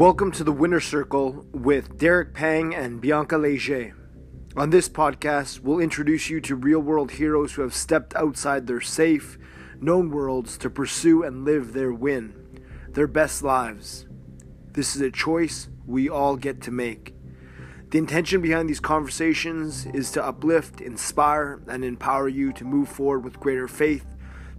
[0.00, 3.94] Welcome to the Winner Circle with Derek Pang and Bianca Leger.
[4.56, 8.80] On this podcast, we'll introduce you to real world heroes who have stepped outside their
[8.80, 9.36] safe,
[9.78, 12.32] known worlds to pursue and live their win,
[12.88, 14.06] their best lives.
[14.72, 17.14] This is a choice we all get to make.
[17.90, 23.22] The intention behind these conversations is to uplift, inspire, and empower you to move forward
[23.22, 24.06] with greater faith,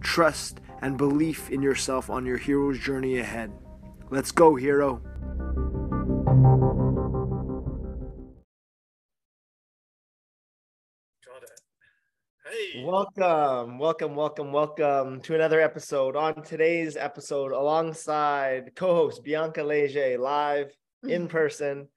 [0.02, 3.50] trust, and belief in yourself on your hero's journey ahead.
[4.08, 5.02] Let's go, hero.
[12.74, 16.16] Welcome, welcome, welcome, welcome to another episode.
[16.16, 21.10] On today's episode, alongside co host Bianca Leger, live hmm.
[21.10, 21.88] in person,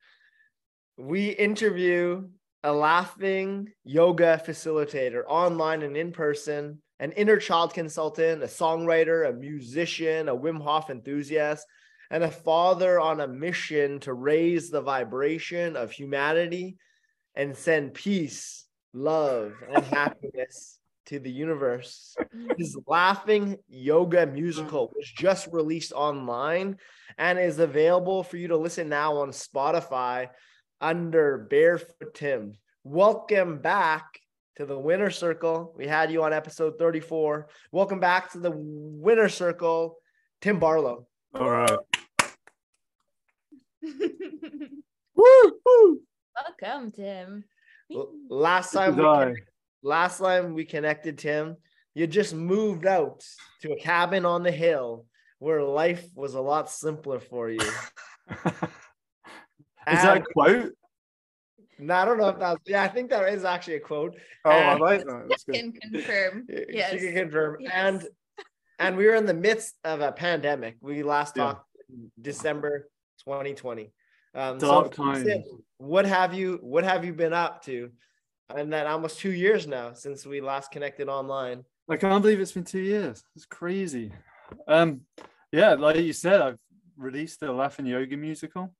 [0.97, 2.27] we interview
[2.63, 9.33] a laughing yoga facilitator online and in person, an inner child consultant, a songwriter, a
[9.33, 11.65] musician, a Wim Hof enthusiast,
[12.11, 16.75] and a father on a mission to raise the vibration of humanity
[17.33, 18.64] and send peace,
[18.95, 22.15] love, and happiness to the universe.
[22.19, 22.53] Mm-hmm.
[22.57, 26.77] His Laughing Yoga musical was just released online
[27.17, 30.29] and is available for you to listen now on Spotify
[30.81, 32.53] under Barefoot Tim.
[32.83, 34.19] Welcome back
[34.57, 35.73] to the Winner Circle.
[35.77, 37.49] We had you on episode 34.
[37.71, 39.97] Welcome back to the Winner Circle,
[40.41, 41.07] Tim Barlow.
[41.33, 41.77] All right.
[45.15, 46.01] Woo, woo.
[46.35, 47.45] Welcome, Tim.
[47.93, 49.33] L- Last time, we Die.
[49.83, 51.57] last time we connected, Tim,
[51.93, 53.23] you just moved out
[53.61, 55.05] to a cabin on the hill
[55.39, 57.59] where life was a lot simpler for you.
[59.87, 60.71] Is that a quote?
[61.77, 62.61] No, I don't know if that's.
[62.65, 64.15] Yeah, I think that is actually a quote.
[64.45, 65.25] Oh, I And- like that.
[65.29, 65.55] That's good.
[65.55, 66.47] Can confirm.
[66.69, 66.91] Yes.
[66.91, 67.57] She can confirm.
[67.59, 67.71] Yes.
[67.75, 68.07] And
[68.79, 70.77] and we were in the midst of a pandemic.
[70.81, 71.43] We last Yeah.
[71.43, 72.89] talked in December
[73.25, 73.91] 2020.
[74.35, 75.45] Um, Dark so Sid, times.
[75.77, 77.89] what have you what have you been up to?
[78.55, 81.63] And that almost two years now since we last connected online.
[81.89, 83.23] I can't believe it's been two years.
[83.35, 84.11] It's crazy.
[84.67, 85.01] Um,
[85.51, 86.59] yeah, like you said, I've
[86.97, 88.73] released the Laughing Yoga musical.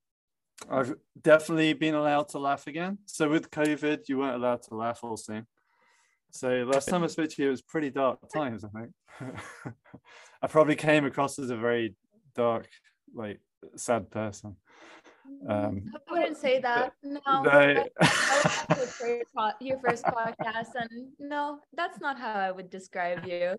[0.69, 2.99] I've definitely been allowed to laugh again.
[3.05, 5.45] So with COVID, you weren't allowed to laugh or sing.
[6.31, 8.91] So last time I spoke to you, it was pretty dark times, I think.
[10.41, 11.95] I probably came across as a very
[12.35, 12.67] dark,
[13.13, 13.39] like
[13.77, 14.57] sad person.
[15.47, 16.93] Um, I wouldn't say that.
[17.03, 17.19] No.
[17.25, 17.49] no.
[17.49, 22.69] I- I was your first your first podcast, and no, that's not how I would
[22.69, 23.55] describe you.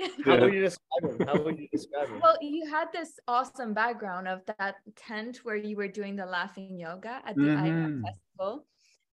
[0.24, 1.26] How would you describe him?
[1.28, 2.20] How would you describe him?
[2.24, 6.78] Well, you had this awesome background of that tent where you were doing the laughing
[6.78, 7.60] yoga at the Mhm.
[7.64, 8.66] IMAX festival.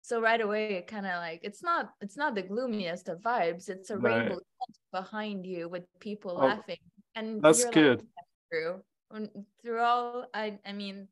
[0.03, 3.69] So right away, it kind of like it's not it's not the gloomiest of vibes.
[3.69, 4.19] It's a Right.
[4.31, 6.79] rainbow tent behind you with people Oh, laughing,
[7.17, 7.99] and that's good.
[7.99, 8.75] laughing through
[9.11, 10.27] When- through all.
[10.33, 11.09] I I mean,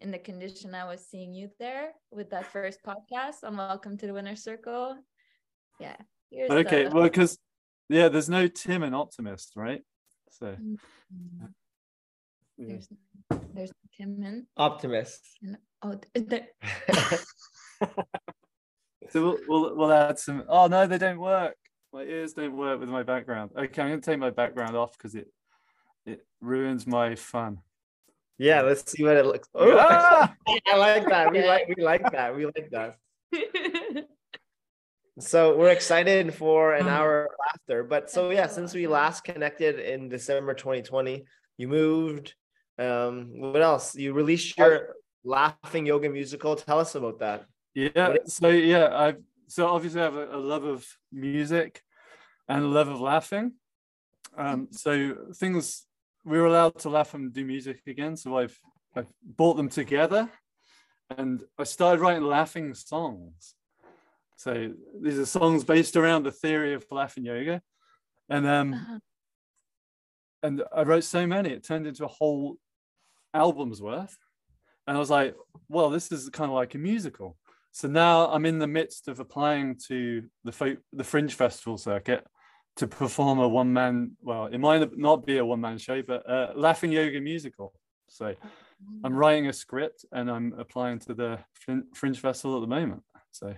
[0.00, 4.06] in the condition I was seeing you there with that first podcast on Welcome to
[4.06, 4.96] the Winner Circle.
[5.80, 5.96] Yeah.
[6.30, 7.38] Here's Okay, the- well, because
[7.88, 9.82] yeah, there's no Tim and Optimist, right?
[10.30, 10.76] So Mm,
[11.38, 11.46] yeah.
[12.68, 12.88] There's
[13.54, 13.70] there's
[14.00, 15.20] and Optimist.
[15.82, 16.44] Oh, th- th-
[19.10, 20.44] So we'll, we'll we'll add some.
[20.48, 21.56] Oh no, they don't work.
[21.94, 23.52] My ears don't work with my background.
[23.56, 25.28] Okay, I'm gonna take my background off because it
[26.04, 27.58] it ruins my fun.
[28.38, 29.48] Yeah, let's see what it looks.
[29.54, 30.34] Oh, Ah!
[30.66, 31.32] I like that.
[31.32, 32.34] We like we like that.
[32.36, 32.96] We like that.
[35.20, 37.82] So we're excited for an Um, hour laughter.
[37.82, 41.24] But so yeah, since we last connected in December 2020,
[41.56, 42.34] you moved.
[42.78, 43.96] Um, what else?
[43.96, 44.94] You released your
[45.24, 46.54] laughing yoga musical.
[46.54, 47.46] Tell us about that.
[47.74, 48.14] Yeah.
[48.26, 49.14] So yeah, I
[49.48, 51.82] so obviously I have a, a love of music
[52.48, 53.54] and a love of laughing.
[54.36, 55.84] Um, so things
[56.28, 58.16] we were allowed to laugh and do music again.
[58.16, 58.58] So I've
[58.96, 60.28] I've brought them together,
[61.16, 63.54] and I started writing laughing songs.
[64.36, 64.72] So
[65.02, 67.62] these are songs based around the theory of laughing yoga,
[68.28, 68.98] and um, Uh-huh.
[70.42, 72.56] and I wrote so many, it turned into a whole
[73.34, 74.16] album's worth.
[74.86, 75.34] And I was like,
[75.68, 77.36] well, this is kind of like a musical.
[77.72, 82.24] So now I'm in the midst of applying to the folk, the Fringe Festival circuit
[82.78, 86.28] to perform a one man, well, it might not be a one man show, but
[86.28, 87.72] a laughing yoga musical.
[88.08, 88.34] So
[89.04, 91.38] I'm writing a script and I'm applying to the
[91.94, 93.02] Fringe Festival at the moment.
[93.30, 93.54] So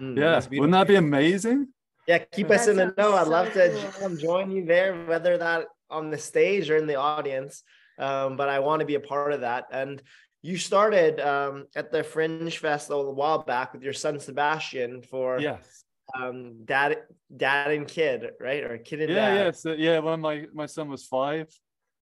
[0.00, 1.68] Mm, yeah, wouldn't that be amazing?
[2.06, 3.14] Yeah, keep That us in the sounds know.
[3.14, 3.92] I'd so love to cool.
[4.02, 7.62] come join you there, whether that on the stage or in the audience.
[7.98, 9.66] Um, but I want to be a part of that.
[9.70, 10.02] And
[10.42, 15.38] you started um, at the Fringe Festival a while back with your son Sebastian for
[15.38, 15.83] Yes.
[16.14, 16.98] Um, dad,
[17.34, 18.62] dad and kid, right?
[18.64, 19.44] Or kid and yeah dad.
[19.44, 21.48] yeah so yeah when my my son was five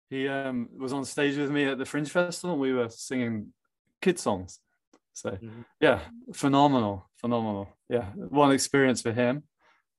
[0.09, 3.53] he um was on stage with me at the fringe festival and we were singing
[4.01, 4.59] kid songs.
[5.13, 5.65] So Mhm.
[5.81, 5.99] yeah,
[6.33, 7.69] phenomenal, phenomenal.
[7.89, 9.43] Yeah, one experience for him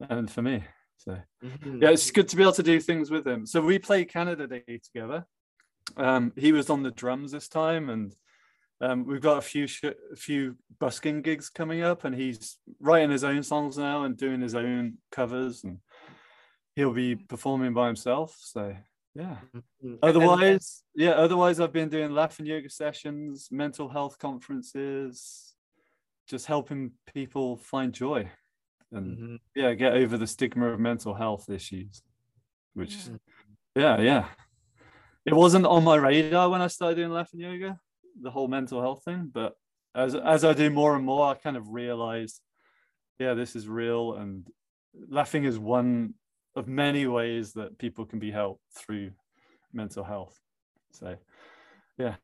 [0.01, 0.65] and for me.
[0.99, 1.83] So Mhm.
[1.83, 3.47] yeah, it's good to be able to do things with him.
[3.47, 5.27] So we played Canada Day together.
[5.97, 8.15] Um, he was on the drums this time, and
[8.81, 13.11] um, we've got a few sh- a few busking gigs coming up, and he's writing
[13.11, 15.79] his own songs now and doing his own covers, and
[16.77, 18.37] he'll be performing by himself.
[18.39, 18.77] So
[19.15, 19.39] yeah.
[19.83, 19.99] Mhm.
[20.03, 21.11] Otherwise, yeah.
[21.13, 25.55] Otherwise, I've been doing laughing yoga sessions, mental health conferences,
[26.29, 28.31] just helping people find joy
[28.93, 29.39] and Mhm.
[29.57, 32.01] yeah, get over the stigma of mental health issues.
[32.75, 33.09] Which,
[33.75, 33.97] Yeah.
[33.97, 34.29] yeah, yeah.
[35.25, 37.81] It wasn't on my radar when I started doing laughing yoga,
[38.21, 39.31] the whole mental health thing.
[39.33, 39.55] But
[39.95, 42.41] as as I do more and more, I kind of realize,
[43.19, 44.47] yeah, this is real, and
[45.09, 46.15] laughing is one
[46.57, 49.13] of many ways that people can be helped through
[49.73, 50.39] mental health.
[50.93, 51.17] So,
[51.97, 52.17] yeah,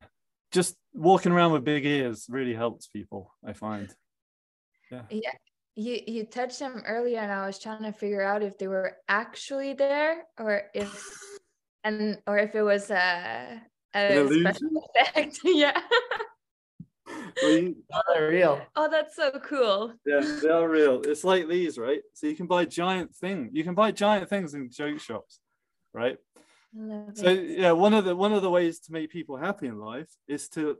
[0.53, 3.33] just walking around with big ears really helps people.
[3.45, 3.95] I find.
[4.91, 5.03] Yeah.
[5.77, 8.97] You you touched them earlier and I was trying to figure out if they were
[9.09, 11.05] actually there or if
[11.83, 13.61] and or if it was a,
[13.95, 14.55] a illusion?
[14.55, 15.41] special effect.
[15.45, 15.81] yeah.
[17.43, 18.61] Well, you- oh, Not real.
[18.77, 19.93] Oh, that's so cool.
[20.07, 21.03] Yeah, they are real.
[21.05, 22.01] It's like these, right?
[22.15, 23.51] So you can buy giant things.
[23.53, 25.41] You can buy giant things in joke shops,
[25.93, 26.17] right?
[26.75, 27.59] Love So it.
[27.59, 30.49] yeah, one of the one of the ways to make people happy in life is
[30.51, 30.77] to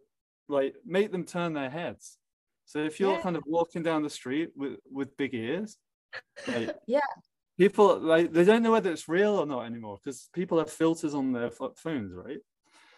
[0.49, 2.19] like make them turn their heads.
[2.67, 3.21] So if you're Yeah.
[3.23, 5.77] kind of walking down the street with with big ears,
[6.49, 7.01] like Yeah.
[7.59, 11.15] people like they don't know whether it's real or not anymore because people have filters
[11.15, 12.41] on their phones, right?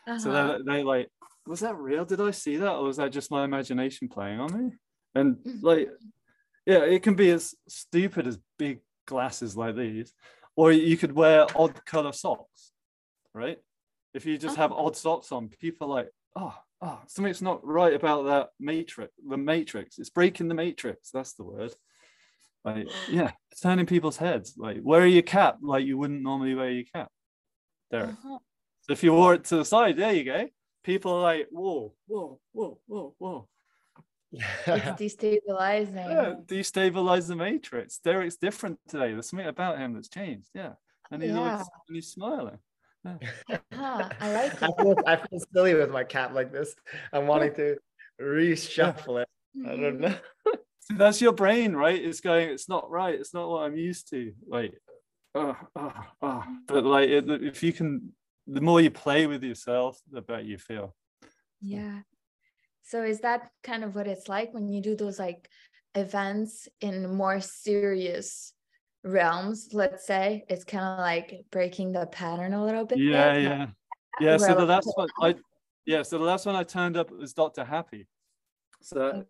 [0.06, 0.30] So Uh-huh.
[0.32, 1.10] they're, they like,
[1.46, 2.04] was that real?
[2.04, 4.76] Did I see that, or was that just my imagination playing on me?
[5.14, 5.62] And Mhm.
[5.62, 5.90] like,
[6.64, 10.14] yeah, it can be as stupid as big glasses like these,
[10.56, 12.72] or you could wear odd color socks,
[13.34, 13.58] right?
[14.14, 14.86] If you just have Oh.
[14.86, 19.12] odd socks on, people are like, oh, oh, something's not right about that matrix.
[19.26, 21.10] The matrix, it's breaking the matrix.
[21.10, 21.74] That's the word.
[22.64, 24.56] Like, yeah, it's turning people's heads.
[24.56, 27.12] Like, wear your cap like you wouldn't normally wear your cap.
[27.90, 28.16] Derek.
[28.16, 28.38] Uh-huh.
[28.86, 30.48] So if you wore it to the side, there you go.
[30.84, 33.48] People are like, whoa, whoa, whoa, whoa, whoa.
[34.32, 35.94] It's destabilizing.
[35.96, 37.98] Yeah, destabilize the matrix.
[37.98, 39.12] Derek's different today.
[39.12, 40.50] There's something about him that's changed.
[40.54, 40.74] Yeah.
[41.10, 41.56] And he Yeah.
[41.56, 42.58] looks and he's smiling.
[43.72, 44.74] Huh, I like I it.
[44.78, 46.74] feel, I feel silly with my cap like this.
[47.12, 47.76] I'm wanting to
[48.20, 49.28] reshuffle it.
[49.64, 50.00] I don't mm-hmm.
[50.00, 50.16] know.
[50.80, 52.00] See, that's your brain, right?
[52.00, 53.14] It's going, it's not right.
[53.14, 54.32] It's not what I'm used to.
[54.48, 54.74] Like,
[55.34, 55.92] oh, oh,
[56.22, 56.44] oh.
[56.66, 58.12] But like, if you can,
[58.46, 60.94] the more you play with yourself, the better you feel.
[61.60, 62.00] Yeah.
[62.82, 65.48] So is that kind of what it's like when you do those like
[65.94, 68.52] events in more serious
[69.02, 70.44] realms, let's say?
[70.48, 72.98] It's kind of like breaking the pattern a little bit.
[72.98, 73.66] Yeah, yeah.
[74.20, 75.34] Yeah, so the last one I
[75.84, 77.64] yeah, so the last one I turned up was Dr.
[77.64, 78.06] Happy.
[78.82, 79.24] So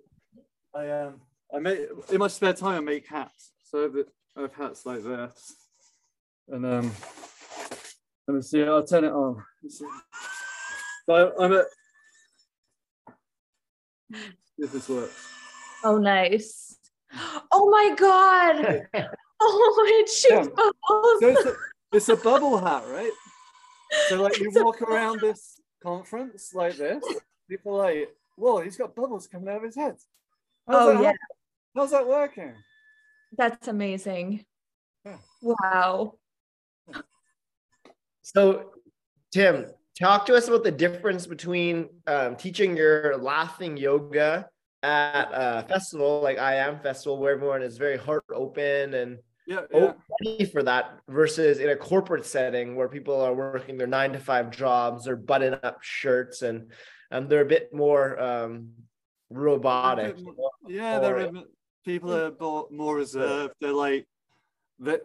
[0.75, 1.21] I um
[1.55, 1.81] I make
[2.12, 3.53] in my spare time I make hats.
[3.65, 5.55] So that I have hats like this.
[6.49, 6.93] And um
[8.26, 9.43] let me see, I'll turn it on.
[11.06, 11.67] So I'm at
[14.58, 15.28] if this works.
[15.84, 16.78] Oh, nice.
[17.52, 18.87] Oh my God.
[19.38, 20.43] Oh, it shoots Yeah.
[20.44, 20.50] So
[20.88, 21.23] bubbles.
[21.23, 21.55] it's a,
[21.93, 23.12] it's a bubble hat, right?
[24.08, 27.04] So like you walk around this conference like this,
[27.49, 29.97] people are like, whoa, he's got bubbles coming out of his head.
[30.66, 31.12] How's Oh, yeah.
[31.75, 32.54] How's that working?
[33.37, 34.45] That's amazing.
[35.04, 35.18] Yeah.
[35.42, 36.14] Wow.
[38.35, 38.73] So,
[39.30, 39.66] Tim,
[39.97, 44.49] talk to us about the difference between um, teaching your laughing yoga
[44.83, 49.61] at a festival like I Am Festival, where everyone is very heart open and Yeah,
[49.73, 49.92] yeah.
[50.25, 54.18] ready for that, versus in a corporate setting where people are working their nine to
[54.18, 56.73] five jobs or button up shirts and
[57.12, 58.71] and they're a bit more um,
[59.30, 60.16] robotic.
[60.66, 61.45] Yeah, they're Or-
[61.85, 62.33] people are
[62.73, 63.54] more, reserved.
[63.61, 64.04] They're like
[64.80, 64.99] they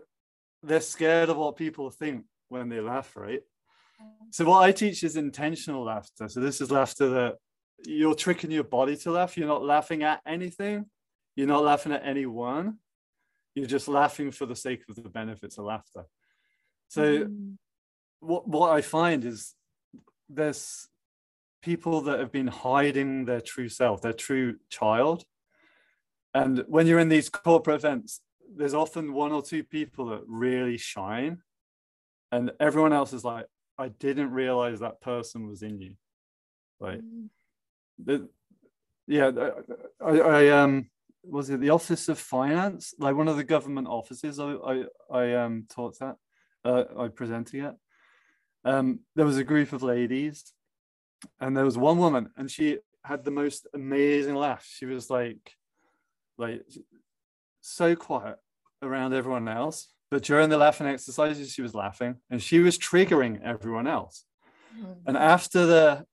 [0.64, 3.42] they're scared of what people think when they laugh, right?
[4.30, 6.28] So what I teach is intentional laughter.
[6.28, 7.36] So this is laughter that
[7.86, 9.38] you're tricking your body to laugh.
[9.38, 10.86] You're not laughing at anything.
[11.36, 12.78] You're not laughing at anyone.
[13.56, 16.04] You're just laughing for the sake of the benefits of laughter.
[16.90, 17.58] So Mm.
[18.20, 19.56] what what I find is
[20.30, 20.90] there's
[21.62, 25.24] people that have been hiding their true self, their true child.
[26.34, 28.22] And when you're in these corporate events,
[28.58, 31.44] there's often one or two people that really shine.
[32.32, 33.46] And everyone else is like,
[33.78, 35.96] I didn't realize that person was in you.
[36.80, 37.30] Like, Mm.
[38.04, 38.30] the,
[39.08, 39.32] yeah,
[40.04, 40.90] I, I um
[41.24, 44.40] was it the Office of Finance, like one of the government offices.
[44.40, 46.16] I I, I um taught that,
[46.64, 47.76] uh, I presented it.
[48.64, 50.54] Um, there was a group of ladies,
[51.40, 54.66] and there was one woman, and she had the most amazing laugh.
[54.68, 55.56] She was like,
[56.38, 56.62] like
[57.62, 58.38] so quiet
[58.82, 59.92] around everyone else.
[60.12, 64.26] But during the laughing exercises, she was laughing and she was triggering everyone else.
[64.78, 64.92] Mm-hmm.
[65.08, 66.06] And after the,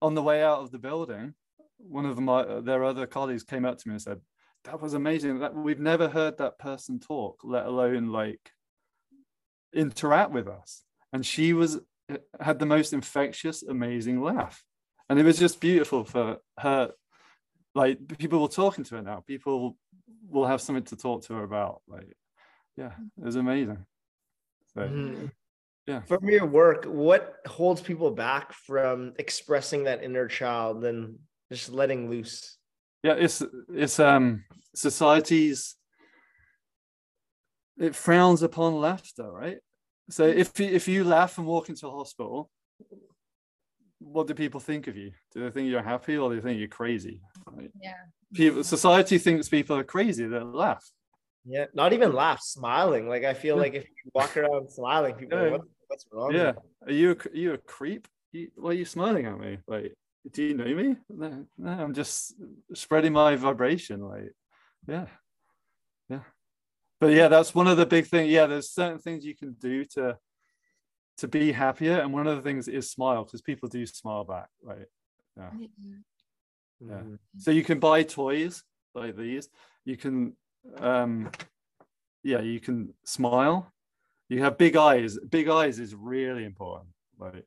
[0.00, 1.34] on the way out of the building,
[1.78, 4.20] one of my their other colleagues came up to me and said,
[4.64, 5.38] "That was amazing.
[5.40, 8.50] That we've never heard that person talk, let alone like
[9.72, 11.78] interact with us." And she was
[12.10, 14.62] uh, had the most infectious, amazing laugh,
[15.08, 16.90] and it was just beautiful for her.
[17.74, 19.22] Like people were talking to her now.
[19.26, 19.76] People
[20.28, 21.82] will have something to talk to her about.
[21.86, 22.12] Like,
[22.78, 23.84] yeah, it was amazing.
[24.74, 25.30] So, Mhm.
[25.86, 26.02] yeah.
[26.02, 31.18] From your work, what holds people back from expressing that inner child and
[31.52, 32.54] just letting loose?
[33.04, 33.42] yeah it's
[33.84, 34.44] it's um
[34.74, 35.76] society's
[37.78, 39.58] it frowns upon laughter right
[40.10, 42.50] so if you, if you laugh and walk into a hospital
[44.00, 46.58] what do people think of you do they think you're happy or do they think
[46.58, 47.20] you're crazy
[47.52, 47.70] right?
[47.80, 47.94] Yeah.
[48.34, 50.84] people society thinks people are crazy that laugh
[51.48, 53.08] Yeah, not even laugh, smiling.
[53.08, 53.62] Like I feel Yeah.
[53.62, 55.50] like if you walk around smiling, people, are Yeah.
[55.52, 56.34] what, what's wrong?
[56.34, 59.38] yeah with are you a, are you a creep you, why are you smiling at
[59.38, 59.94] me like
[60.32, 62.34] do you know me no, no i'm just
[62.74, 64.32] spreading my vibration like
[64.86, 65.06] yeah
[66.10, 66.20] yeah
[67.00, 69.84] but yeah that's one of the big things yeah there's certain things you can do
[69.84, 70.16] to
[71.16, 74.48] to be happier and one of the things is smile because people do smile back
[74.62, 74.86] right
[75.58, 75.68] you?
[76.80, 76.94] yeah.
[77.02, 77.18] Mhm.
[77.38, 78.62] so you can buy toys
[78.94, 79.48] like these
[79.84, 80.36] you can
[80.78, 81.30] um
[82.22, 83.72] yeah you can smile.
[84.28, 85.18] You have big eyes.
[85.30, 86.90] Big eyes is really important.
[87.18, 87.44] Like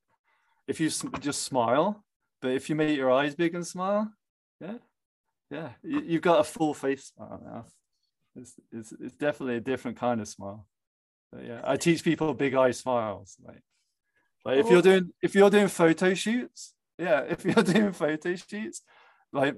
[0.67, 2.03] if you sm- just smile
[2.41, 4.11] but if you make your eyes big and smile
[4.59, 4.75] yeah
[5.49, 7.65] yeah you, you've got a full face smile now.
[8.35, 10.65] It's, it's, it's definitely a different kind of smile.
[11.31, 13.63] But yeah i teach people big eye smiles like
[14.43, 18.81] like if you're doing if you're doing photo shoots yeah if you're doing photo shoots
[19.31, 19.55] like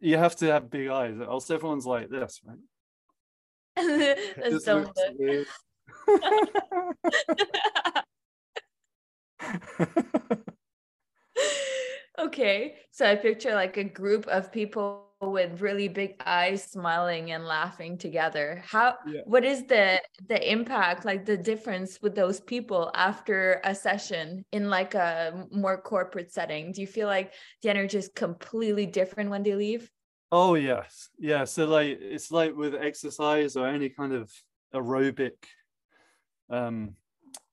[0.00, 2.58] you have to have big eyes else everyone's like this right
[3.76, 4.84] That's so
[5.18, 5.46] good.
[12.18, 17.46] okay so i picture like a group of people with really big eyes smiling and
[17.46, 19.22] laughing together how Yeah.
[19.24, 24.68] what is the the impact like the difference with those people after a session in
[24.68, 29.42] like a more corporate setting do you feel like the energy is completely different when
[29.42, 29.90] they leave
[30.32, 34.32] oh yes yeah so like it's like with exercise or any kind of
[34.74, 35.32] aerobic
[36.50, 36.94] um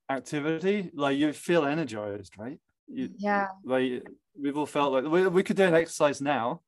[0.10, 2.58] activity like you feel energized right
[2.88, 4.02] you, yeah like
[4.42, 6.62] we've all felt like we, we could do an exercise now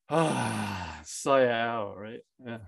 [0.08, 2.20] ah sigh it out, right?
[2.44, 2.58] Yeah.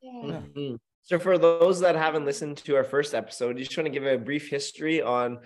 [0.00, 0.40] Yeah.
[0.56, 0.78] Mhm.
[1.02, 4.06] So, for those that haven't listened to our first episode, you just want to give
[4.06, 5.40] a brief history on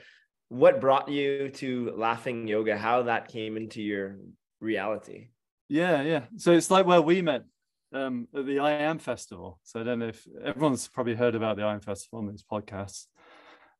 [0.48, 4.18] what brought you to laughing yoga, how that came into your
[4.60, 5.28] reality.
[5.68, 6.24] Yeah, yeah.
[6.36, 7.44] So it's like where we met
[7.92, 9.58] um, at the I Am Festival.
[9.62, 12.44] So I don't know if everyone's probably heard about the I Am Festival on these
[12.50, 13.06] podcasts,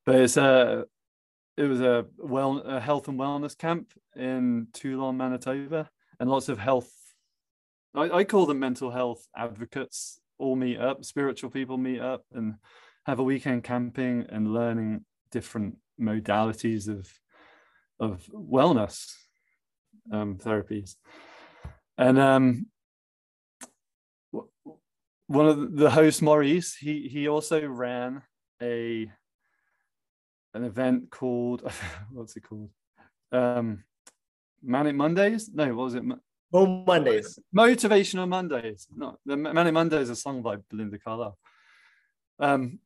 [0.05, 0.85] but it's a
[1.57, 6.59] it was a well a health and wellness camp in Toulon, Manitoba, and lots of
[6.59, 6.91] health.
[7.95, 10.19] I, I call them mental health advocates.
[10.39, 12.55] All meet up, spiritual people meet up, and
[13.07, 17.09] have a weekend camping and learning different modalities of
[18.01, 19.13] of wellness
[20.11, 20.97] um, therapies.
[21.99, 22.67] And um,
[25.33, 28.23] one of the- hosts, Maurice, he he also ran
[28.61, 29.11] a
[30.55, 31.63] an event called
[32.13, 32.71] what's it called?
[33.33, 33.85] Um,
[34.63, 35.51] Manic Mondays?
[35.53, 36.05] No, what was it?
[36.53, 37.39] Home Mondays.
[37.57, 38.87] Motivational Mondays.
[38.95, 41.39] No, the Manic Mondays is a song by Belinda Carlisle.
[42.39, 42.79] Um,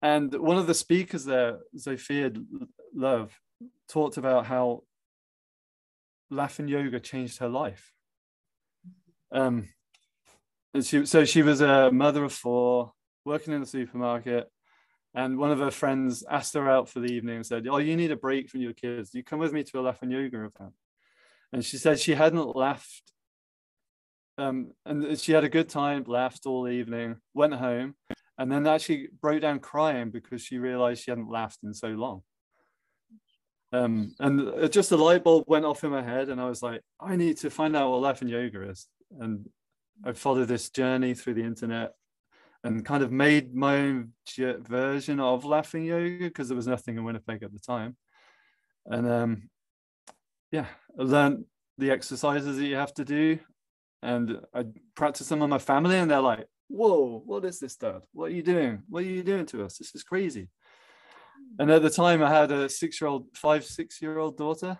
[0.00, 2.42] and one of the speakers there, Zofia
[2.94, 3.38] Love,
[3.88, 4.82] talked about how
[6.30, 7.92] laughing yoga changed her life.
[9.30, 9.68] Um,
[10.74, 12.92] and she, so she was a mother of four,
[13.24, 14.50] working in the supermarket,
[15.14, 17.96] and one of her friends asked her out for the evening and said, "Oh, you
[17.96, 19.14] need a break from your kids.
[19.14, 20.72] You come with me to a laughing yoga event."
[21.52, 23.12] And she said she hadn't laughed,
[24.38, 27.94] um, and she had a good time, laughed all the evening, went home,
[28.38, 32.22] and then actually broke down crying because she realized she hadn't laughed in so long.
[33.74, 36.82] Um, and just a light bulb went off in my head, and I was like,
[37.00, 38.86] I need to find out what laughing yoga is.
[39.18, 39.48] And
[40.04, 41.92] I followed this journey through the internet
[42.64, 47.04] and kind of made my own version of laughing yoga because there was nothing in
[47.04, 47.96] Winnipeg at the time.
[48.86, 49.50] And um,
[50.50, 50.66] yeah,
[50.98, 51.44] I learned
[51.78, 53.38] the exercises that you have to do,
[54.02, 58.02] and I practice them on my family, and they're like, "Whoa, what is this, Dad?
[58.12, 58.82] What are you doing?
[58.88, 59.78] What are you doing to us?
[59.78, 60.48] This is crazy."
[61.58, 64.78] And at the time, I had a six-year-old, five, six-year-old daughter,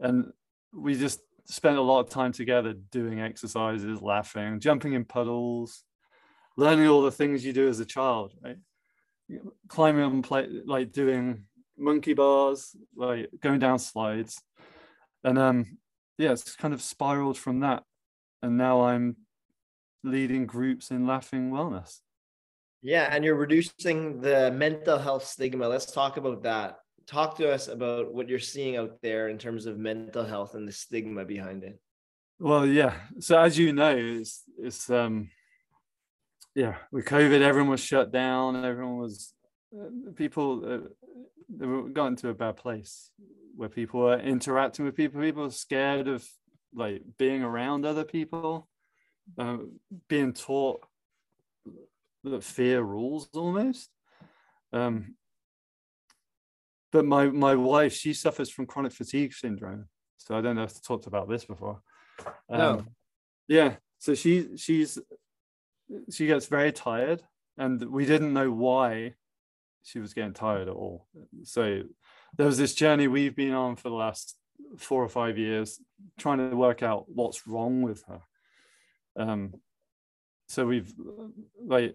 [0.00, 0.32] and
[0.72, 5.84] we just spent a lot of time together doing exercises, laughing, jumping in puddles,
[6.56, 8.58] learning all the things you do as a child, right?
[9.68, 11.44] Climbing on play, like doing
[11.76, 14.40] monkey bars, like going down slides,
[15.24, 15.78] and um,
[16.18, 17.82] yeah, it's kind of spiraled from that,
[18.42, 19.16] and now I'm
[20.04, 22.00] leading groups in laughing wellness.
[22.82, 25.66] Yeah, and you're reducing the mental health stigma.
[25.66, 26.76] Let's talk about that.
[27.06, 30.66] Talk to us about what you're seeing out there in terms of mental health and
[30.66, 31.80] the stigma behind it.
[32.38, 32.94] Well, yeah.
[33.20, 35.30] So as you know, it's it's um
[36.54, 38.64] yeah, with COVID, everyone was shut down.
[38.64, 39.32] Everyone was
[39.74, 40.88] uh, people uh,
[41.48, 43.10] they were got into a bad place
[43.56, 45.20] where people were interacting with people.
[45.20, 46.26] People were scared of
[46.74, 48.68] like being around other people,
[49.38, 49.58] uh,
[50.08, 50.84] being taught
[52.24, 53.88] that fear rules almost.
[54.72, 55.14] Um,
[56.96, 59.86] but my my wife, she suffers from chronic fatigue syndrome.
[60.16, 61.82] So I don't know if I talked about this before.
[62.48, 62.84] Um, no.
[63.48, 63.74] Yeah.
[63.98, 64.98] So she she's
[66.10, 67.22] she gets very tired,
[67.58, 69.12] and we didn't know why
[69.82, 71.06] she was getting tired at all.
[71.42, 71.82] So
[72.34, 74.34] there was this journey we've been on for the last
[74.78, 75.78] four or five years,
[76.18, 78.20] trying to work out what's wrong with her.
[79.18, 79.52] Um,
[80.48, 80.94] so we've
[81.62, 81.94] like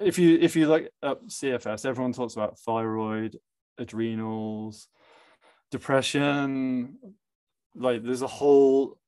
[0.00, 3.38] if you if you look up CFS, everyone talks about thyroid,
[3.78, 4.88] adrenals,
[5.70, 6.98] depression.
[7.74, 8.98] Like there's a whole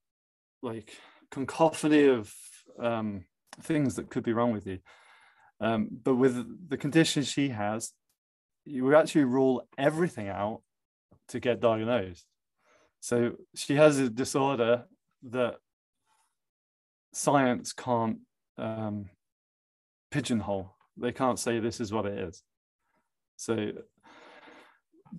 [0.63, 0.93] like
[1.31, 2.33] cacophony of
[2.79, 3.25] um,
[3.63, 4.79] things that could be wrong with you.
[5.61, 7.93] Um, but with the condition she has,
[8.65, 10.63] you actually rule everything out
[11.29, 12.27] to get diagnosed.
[13.01, 14.85] So she has a disorder
[15.31, 15.57] that
[17.13, 18.19] science can't
[18.59, 19.11] um,
[20.11, 20.77] pigeonhole.
[20.97, 22.43] They can't say this is what it is.
[23.37, 23.73] So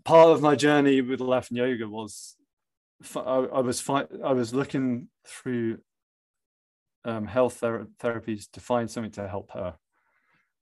[0.03, 2.35] part of my journey with laughing yoga was
[3.15, 5.79] I, I was I was looking through
[7.03, 9.75] um, health ther- therapies to find something to help her.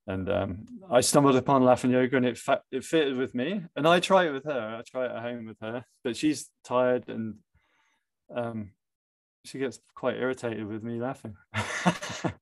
[0.07, 3.63] And um, I stumbled upon laughing yoga and it, fa- it fitted with me.
[3.75, 4.77] And I try it with her.
[4.79, 7.35] I try it at home with her, but she's tired and
[8.33, 8.71] um,
[9.45, 11.35] she gets quite irritated with me laughing.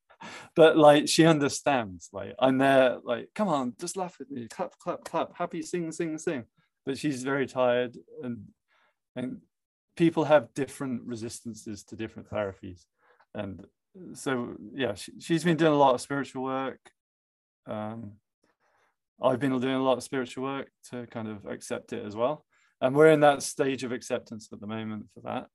[0.54, 4.76] but like she understands like i'm there like come on just laugh with me clap
[4.78, 6.44] clap clap happy sing sing sing
[6.88, 8.44] but she's very tired and
[9.14, 9.42] and
[9.94, 12.86] people have different resistances to different therapies.
[13.34, 13.66] And
[14.14, 16.80] so yeah she, she's been doing a lot of spiritual work.
[17.66, 18.12] Um,
[19.22, 22.46] i've been doing a lot of spiritual work to kind of accept it as well.
[22.80, 25.46] And we're in that stage of acceptance at the moment for that.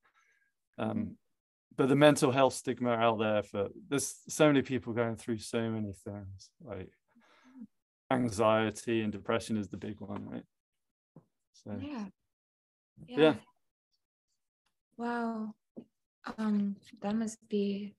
[0.78, 1.18] Um,
[1.76, 5.62] but the mental health stigma out there for there's so many people going through so
[5.72, 6.92] many things like
[8.12, 10.44] anxiety and depression is the big one right
[11.54, 12.06] so yeah
[13.08, 13.34] yeah, yeah.
[14.98, 15.54] wow
[16.38, 17.96] um that must be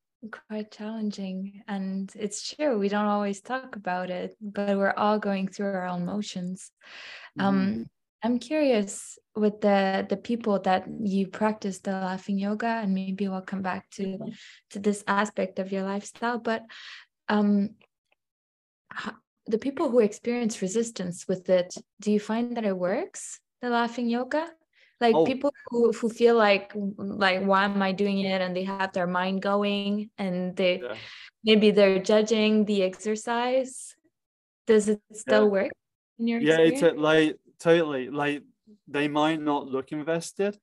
[0.48, 5.46] quite challenging and it's true we don't always talk about it but we're all going
[5.46, 6.70] through our own motions
[7.38, 7.82] um mm-hmm.
[8.24, 13.42] I'm curious with the the people that you practice the laughing yoga, and maybe we'll
[13.42, 14.18] come back to
[14.70, 16.38] to this aspect of your lifestyle.
[16.38, 16.62] But
[17.28, 17.76] um,
[19.46, 23.40] the people who experience resistance with it, do you find that it works?
[23.64, 24.44] The laughing yoga,
[25.00, 25.24] like oh.
[25.24, 29.06] people who, who feel like like why am I doing it, and they have their
[29.06, 31.00] mind going, and they yeah.
[31.42, 33.96] maybe they're judging the exercise.
[34.66, 35.56] Does it still yeah.
[35.56, 35.72] work?
[36.18, 38.42] in your yeah it's a, like totally like
[38.88, 40.56] they might not look invested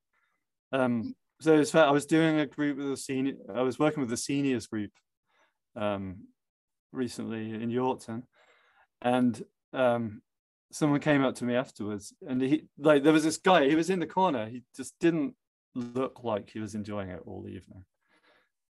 [0.72, 4.02] um so it's fact i was doing a group with a senior i was working
[4.02, 4.92] with the seniors group
[5.76, 6.28] um
[6.92, 8.24] recently in yorkton
[9.02, 10.22] and um
[10.72, 13.90] someone came up to me afterwards and he like there was this guy he was
[13.90, 15.36] in the corner he just didn't
[15.76, 17.84] look like he was enjoying it all evening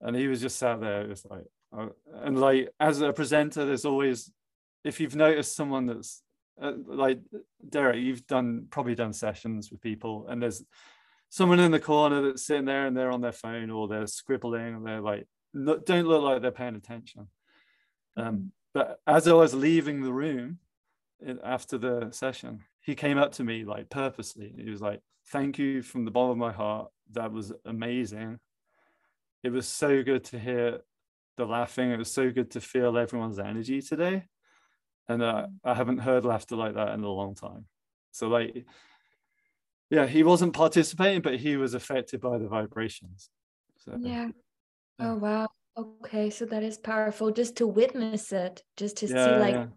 [0.01, 1.45] and he was just sat there just like
[1.77, 1.87] uh,
[2.23, 4.31] and like as a presenter there's always
[4.83, 6.23] if you've noticed someone that's
[6.61, 7.19] uh, like
[7.67, 10.63] Derek, you've done probably done sessions with people, and there's
[11.29, 14.75] someone in the corner that's sitting there and they're on their phone or they're scribbling
[14.75, 17.27] and they're like don't look like they're paying attention.
[18.17, 20.59] Um, but as I was leaving the room
[21.43, 24.53] after the session, he came up to me like purposely.
[24.57, 26.91] He was like, "Thank you from the bottom of my heart.
[27.11, 28.39] That was amazing.
[29.43, 30.79] It was so good to hear
[31.37, 31.91] the laughing.
[31.91, 34.25] It was so good to feel everyone's energy today."
[35.11, 37.65] and uh, I haven't heard laughter like that in a long time.
[38.11, 38.65] So like,
[39.89, 43.29] yeah, he wasn't participating, but he was affected by the vibrations.
[43.77, 44.29] So yeah.
[44.99, 45.11] yeah.
[45.11, 45.47] Oh wow.
[45.77, 49.67] Okay, so that is powerful just to witness it, just to see like yeah.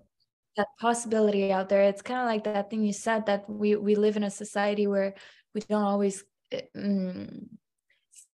[0.56, 1.82] That possibility out there.
[1.82, 4.86] It's kind of like that thing you said that we we live in a society
[4.86, 5.14] where
[5.54, 7.46] we don't always uh, mm,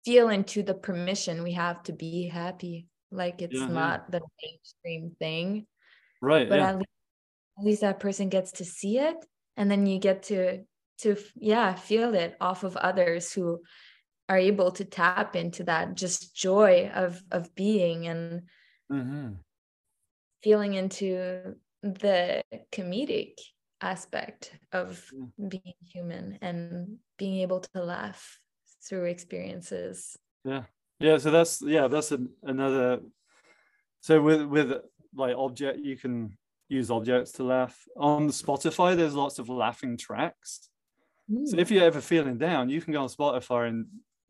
[0.06, 2.88] feel into the permission we have to be happy.
[3.12, 3.74] Like it's Yeah, yeah.
[3.74, 5.68] not the mainstream thing.
[6.22, 6.48] right.
[6.50, 6.70] but yeah.
[6.70, 6.90] at, least,
[7.60, 9.18] at least that person gets to see it
[9.58, 10.64] and then you get to
[11.00, 13.62] to yeah feel it off of others who
[14.28, 18.44] are able to tap into that just joy of of being and
[18.90, 19.34] hmm
[20.44, 23.34] feeling into the comedic
[23.82, 25.50] aspect of Mm.
[25.50, 28.40] being human and being able to laugh
[28.88, 30.64] through experiences Yeah.
[31.00, 31.18] Yeah.
[31.18, 33.00] So that's yeah, that's an, another.
[34.02, 34.74] So with with
[35.16, 36.38] like object, you can
[36.70, 37.86] use objects to laugh.
[37.98, 40.70] On Spotify, there's lots of laughing tracks.
[41.46, 43.86] So if you're ever feeling down, you can go on Spotify and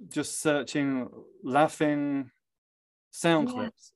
[0.09, 1.07] just searching
[1.43, 2.31] laughing
[3.11, 3.53] sound Yeah.
[3.53, 3.93] clips.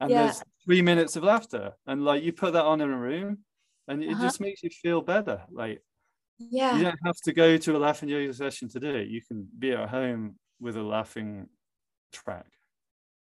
[0.00, 0.22] And Yeah.
[0.24, 1.74] there's three minutes of laughter.
[1.86, 3.44] And like you put that on in a room
[3.88, 4.22] and it Uh-huh.
[4.22, 5.44] just makes you feel better.
[5.50, 5.82] Like
[6.38, 9.08] yeah you don't have to go to a laughing yoga session to do it.
[9.08, 11.48] You can be at home with a laughing
[12.12, 12.46] track.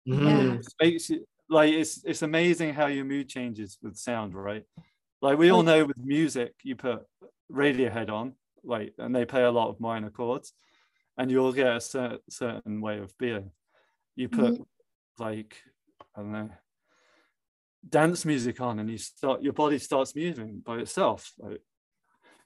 [0.08, 0.60] Mhm.
[0.60, 4.66] It makes you like it's it's amazing how your mood changes with sound, right?
[5.22, 5.64] Like we all Oh.
[5.64, 7.06] know with music, you put
[7.52, 10.54] Radiohead on, like, and they play a lot of minor chords,
[11.18, 13.52] and you'll get a cer- certain way of being.
[14.16, 14.62] You put
[15.20, 15.58] like
[16.16, 16.52] I don't know
[17.90, 21.32] dance music on, and you start your body starts moving by itself.
[21.40, 21.62] Like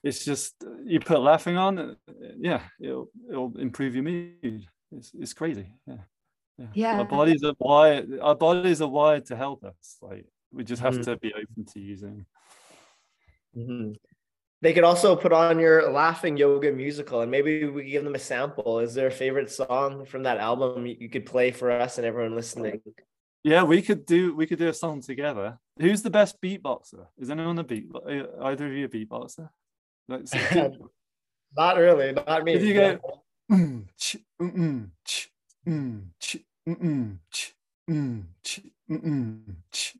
[0.02, 1.94] it's just you put laughing on, uh,
[2.38, 4.66] yeah, it'll it'll improve your mood.
[4.92, 5.96] It's it's crazy, yeah.
[6.74, 6.98] Yeah.
[6.98, 8.18] Our bodies are wired.
[8.20, 9.96] Our bodies are wired to help us.
[10.02, 11.04] Like we just have Mhm.
[11.04, 12.26] to be open to using.
[13.56, 13.96] Mhm.
[14.62, 18.14] They could also put on your laughing yoga musical and maybe we could give them
[18.14, 18.80] a sample.
[18.80, 22.06] Is there a favorite song from that album you you could play for us and
[22.06, 22.82] everyone listening?
[23.42, 24.34] Yeah, we could do.
[24.34, 25.58] We could do a song together.
[25.78, 27.06] Who's the best beatboxer?
[27.18, 27.86] Is anyone a beat?
[28.42, 29.48] Either of you a beatboxer?
[30.08, 30.26] Like,
[31.56, 32.52] Not really, not me.
[32.52, 33.00] If you go,
[33.50, 35.30] mm, ch, mm, ch,
[35.66, 37.52] mm, ch, mm, ch,
[37.90, 39.96] mm, ch, mm, ch.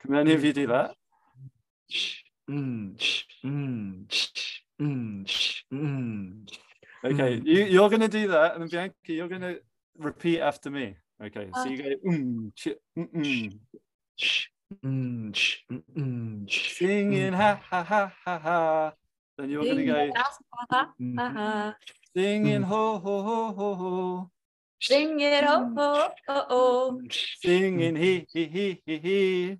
[0.00, 0.94] Can any of you do that?
[7.04, 9.60] Okay, you, you're going to do that, and then Bianca, you're going to
[9.98, 10.96] repeat after me.
[11.24, 13.58] Okay, so you go, mm, ch, mm, mm,
[14.16, 14.50] Ch,
[14.84, 18.92] mm, ch, mm, mm, singing, ha, ha, ha, ha, ha.
[19.36, 21.72] Then you're going to go, uh-huh.
[22.16, 22.64] singing, Mm.
[22.64, 24.30] ho, ho, ho, ho, ho.
[24.80, 27.00] Sing it, oh, oh, oh, oh.
[27.10, 29.58] Singing, he, he, he, he, he.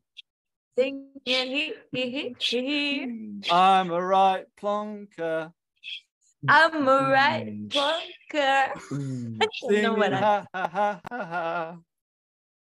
[0.79, 3.51] Sing it, he, he, he, he.
[3.51, 5.53] I'm a right plonker.
[6.47, 8.73] I'm a right bunker.
[8.93, 11.77] Mm, I don't know Singing, what I ha, ha, ha, ha,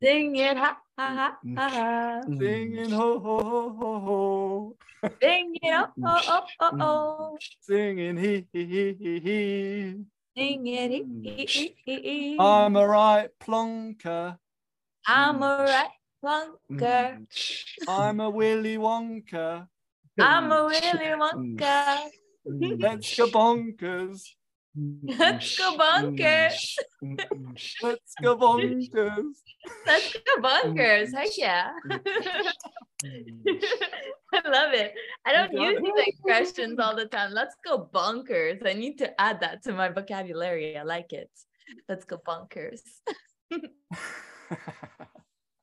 [0.01, 1.57] sing it, ha, ha, ha, mm.
[1.57, 2.21] ha, ha.
[2.37, 4.75] Singing, ho, ho, ho, ho, ho.
[5.21, 6.03] Sing it, oh, mm.
[6.05, 6.83] oh, oh, oh, mm.
[6.83, 7.37] oh.
[7.61, 10.05] Singing, he, he, he, he, he.
[10.37, 12.37] Sing it, he, he, he, he, he.
[12.39, 14.37] I'm a right plonker.
[15.07, 15.89] I'm a right
[16.21, 17.19] bunker.
[17.87, 19.67] I'm a Willy Wonka.
[20.19, 22.09] I'm a Willy Wonka.
[22.45, 24.21] Let's go bonkers.
[25.03, 26.75] Let's go bonkers.
[27.81, 29.35] Let's go bonkers.
[29.85, 31.13] Let's go bonkers.
[31.13, 31.71] Heck yeah.
[34.33, 34.93] I love it.
[35.25, 37.33] I don't use these expressions all the time.
[37.33, 38.65] Let's go bonkers.
[38.67, 40.77] I need to add that to my vocabulary.
[40.77, 41.29] I like it.
[41.87, 42.81] Let's go bonkers.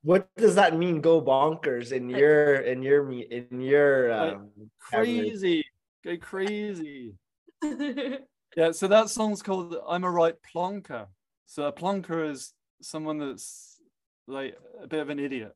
[0.03, 0.99] What does that mean?
[0.99, 4.49] Go bonkers in your in your in your um,
[4.89, 5.29] vocabulary?
[5.29, 5.65] Crazy.
[6.03, 7.15] Go crazy.
[8.57, 11.07] Yeah, so that song's called I'm a Right Plonker.
[11.45, 13.79] So a plonker is someone that's
[14.27, 15.53] like a bit of an idiot.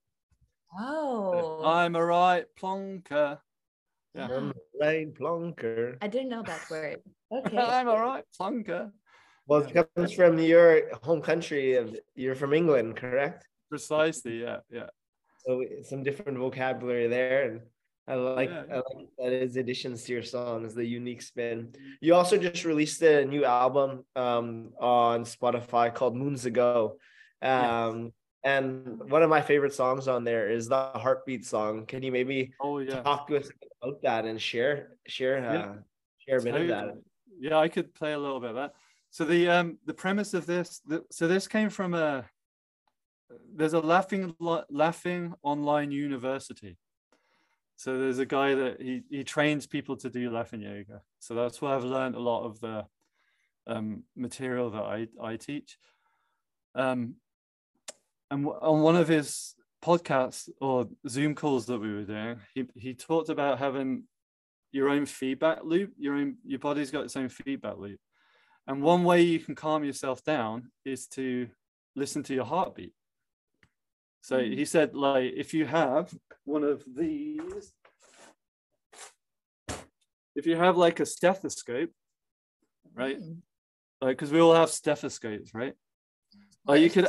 [0.79, 3.39] oh, I'm a right plonker.
[4.13, 4.27] Yeah.
[4.27, 5.97] Um, Right, plonker.
[6.01, 7.01] I didn't know that word.
[7.31, 7.57] Okay.
[7.75, 8.91] I'm a right plonker.
[9.47, 13.45] Well, it comes from your home country of you're from England, correct?
[13.69, 14.87] Precisely, yeah, yeah.
[15.45, 17.61] So some different vocabulary there, and
[18.07, 18.63] I like Yeah.
[18.71, 21.73] I like that is additions to your songs, the unique spin.
[22.01, 26.97] You also just released a new album um on Spotify called Moons Ago.
[27.41, 28.13] Um
[28.43, 31.85] and one of my favorite songs on there is the heartbeat song.
[31.87, 33.01] Can you maybe Oh yeah.
[33.01, 33.49] talk to us
[33.81, 35.75] about that and share share uh, Yeah.
[36.19, 36.97] share a bit of that?
[37.39, 38.73] Yeah, I could play a little bit of that.
[39.09, 42.25] So the um the premise of this, the, so this came from a
[43.55, 44.35] there's a laughing
[44.69, 46.77] laughing online university.
[47.75, 51.01] So there's a guy that he he trains people to do yoga.
[51.19, 52.85] So that's where I've learned a lot of the
[53.67, 55.77] um, material that I I teach.
[56.73, 57.15] Um,
[58.31, 62.93] and on one of his podcasts or Zoom calls that we were doing, he he
[62.93, 64.03] talked about having
[64.75, 67.97] your own feedback loop your own your body's got its own feedback loop
[68.67, 71.47] and one way you can calm yourself down is to
[71.95, 72.93] listen to your heartbeat
[74.25, 74.57] so Mm.
[74.57, 76.11] he said like if you have
[76.45, 77.73] one of these
[80.35, 81.91] if you have like a stethoscope
[82.95, 83.19] right?
[83.19, 83.41] Mm.
[84.01, 85.75] like because we all have stethoscopes right?
[86.67, 87.07] Or you could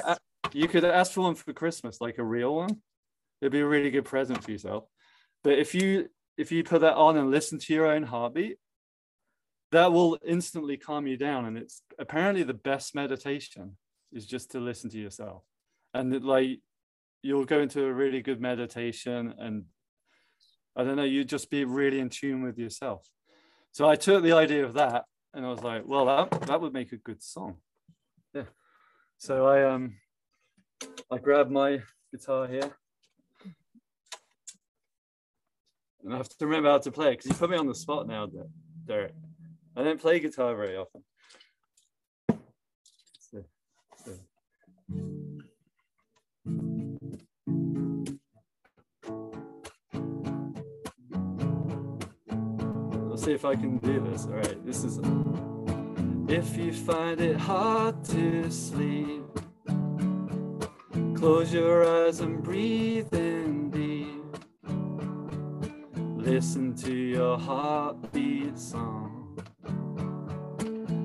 [0.53, 2.83] you could ask for one for christmas like a real one.
[3.41, 4.85] It'd be a really good present for yourself.
[5.43, 8.59] But if you if you put that on and listen to your own heartbeat
[9.73, 11.47] that will instantly calm you down.
[11.47, 13.77] And it's apparently the best meditation
[14.13, 15.43] is just to listen to yourself.
[15.95, 16.61] And it, like
[17.23, 19.65] you'll go into a really good meditation and
[20.77, 23.09] i don't know you just be really in tune with yourself
[23.73, 26.73] so i took the idea of that and i was like well that, that would
[26.73, 27.57] make a good song
[28.35, 28.43] yeah
[29.19, 29.97] so i um
[31.11, 31.81] i grabbed my
[32.13, 32.71] guitar here
[36.07, 37.75] and I have to remember how to play it because you put me on the
[37.75, 38.29] spot now,
[38.87, 39.13] Derek.
[39.77, 41.03] I don't play guitar very often.
[43.19, 43.45] So-
[44.05, 45.26] so.
[53.27, 54.27] See if I can do this.
[54.27, 55.01] All right, this is.
[56.29, 59.25] If you find it hard to sleep,
[61.17, 64.39] close your eyes and breathe in deep.
[66.17, 69.37] Listen to your heartbeat song.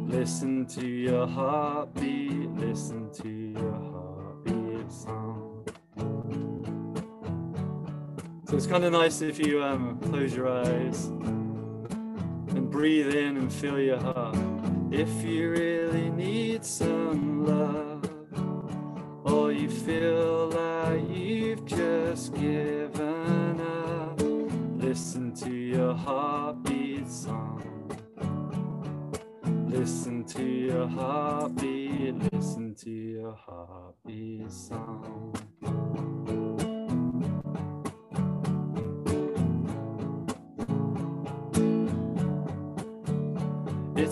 [0.07, 2.51] Listen to your heartbeat.
[2.51, 5.65] Listen to your heartbeat song.
[8.47, 11.10] So it's kind of nice if you um, close your eyes
[12.81, 14.35] breathe in and feel your heart.
[14.89, 18.09] If you really need some love,
[19.23, 24.19] or you feel like you've just given up,
[24.81, 27.61] listen to your heartbeat song.
[29.67, 35.35] Listen to your heartbeat, listen to your heartbeat song.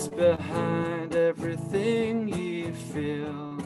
[0.00, 3.58] It's behind everything you feel.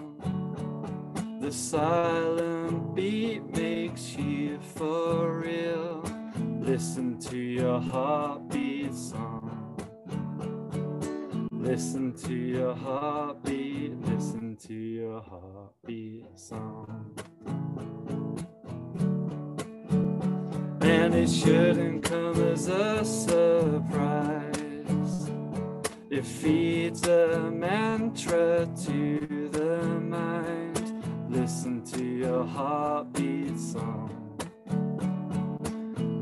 [1.41, 6.03] The silent beat makes you for real.
[6.59, 9.79] Listen to your heartbeat song.
[11.53, 17.15] Listen to your heartbeat, listen to your heartbeat song.
[20.81, 24.44] And it shouldn't come as a surprise.
[26.17, 31.05] It feeds a mantra to the mind.
[31.29, 34.39] Listen to your heartbeat song.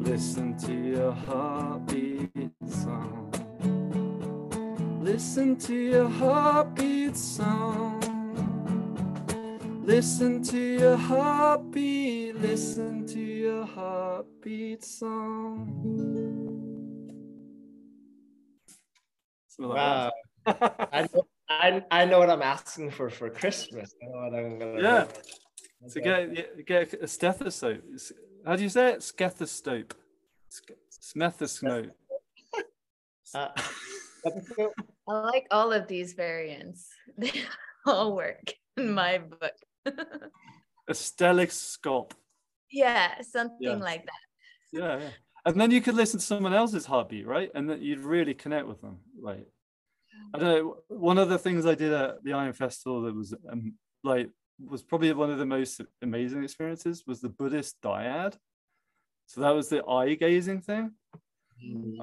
[0.02, 3.34] Listen to your heartbeat song.
[5.02, 8.00] Listen to your heartbeat song.
[9.84, 12.36] Listen to your heartbeat.
[12.36, 16.31] Listen to your heartbeat song.
[19.56, 20.12] Something like Wow.
[20.92, 23.94] I know, I, I know what I'm asking for for Christmas.
[24.02, 25.04] I know what I'm gonna Yeah.
[25.04, 25.26] get.
[25.88, 26.46] So Okay.
[26.66, 27.82] get get a stethoscope.
[28.46, 29.02] How do you say it?
[29.02, 29.94] Stethoscope.
[30.88, 31.90] Stethoscope.
[33.34, 33.48] Uh,
[35.08, 36.88] I like all of these variants.
[37.18, 37.32] They
[37.86, 39.56] all work in my book.
[40.88, 42.12] A stelloscope.
[42.70, 43.74] Yeah, something Yeah.
[43.90, 44.22] like that.
[44.72, 45.10] yeah, yeah.
[45.44, 47.50] And then you could listen to someone else's heartbeat, right?
[47.54, 48.98] And that you'd really connect with them.
[49.20, 49.46] right?
[50.34, 50.76] I don't know.
[50.88, 53.74] One of the things I did at the IAM Festival that was um,
[54.04, 54.30] like
[54.64, 58.36] was probably one of the most amazing experiences was the Buddhist dyad.
[59.26, 60.92] So that was the eye gazing thing.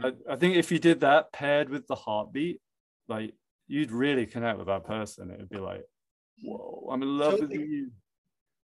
[0.03, 2.61] I, I think if you did that paired with the heartbeat,
[3.07, 3.33] like
[3.67, 5.31] you'd really connect with that person.
[5.31, 5.83] It would be like,
[6.43, 7.91] whoa, I'm in love So with you.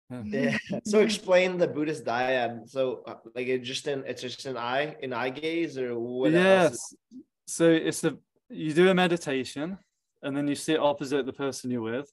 [0.09, 0.21] Yeah.
[0.25, 0.57] Yeah.
[0.85, 2.69] So explain the Buddhist dyad.
[2.69, 6.33] So uh, like it just an it's just an eye, an eye gaze, or what
[6.33, 6.95] else?
[7.11, 7.21] yes.
[7.47, 8.17] So it's a
[8.49, 9.77] you do a meditation
[10.21, 12.09] and then you sit opposite the person you're with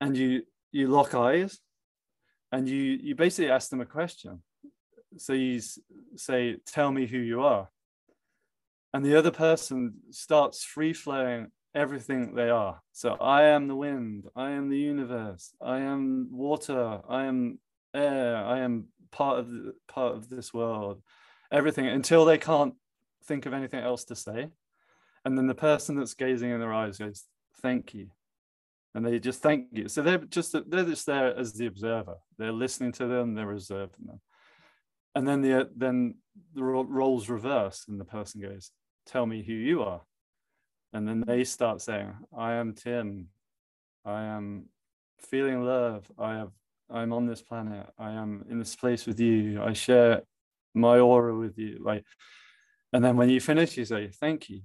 [0.00, 1.58] and you you lock eyes
[2.52, 4.42] and you you basically ask them a question.
[5.16, 5.60] So you
[6.16, 7.68] say, tell me who you are.
[8.92, 12.80] And the other person starts free flowing everything they are.
[12.92, 17.60] So I am the wind, I am the universe, I am water, I am
[17.94, 21.00] air, I am part of the, part of this world,
[21.52, 22.74] everything until they can't
[23.24, 24.48] think of anything else to say.
[25.24, 27.24] And then the person that's gazing in their eyes goes,
[27.62, 28.08] thank you.
[28.94, 29.86] And they just thank you.
[29.86, 32.16] So they're just they're just there as the observer.
[32.38, 34.20] They're listening to them, they're observing them.
[35.14, 36.16] And then the then
[36.54, 38.72] the roles reverse and the person goes,
[39.06, 40.00] tell me who you are.
[40.92, 43.28] And then they start saying, I am Tim.
[44.04, 44.66] I am
[45.18, 46.10] feeling love.
[46.18, 46.50] I have
[46.90, 47.86] I'm on this planet.
[47.98, 49.62] I am in this place with you.
[49.62, 50.22] I share
[50.74, 51.78] my aura with you.
[51.82, 52.04] Like,
[52.92, 54.62] and then when you finish, you say, thank you.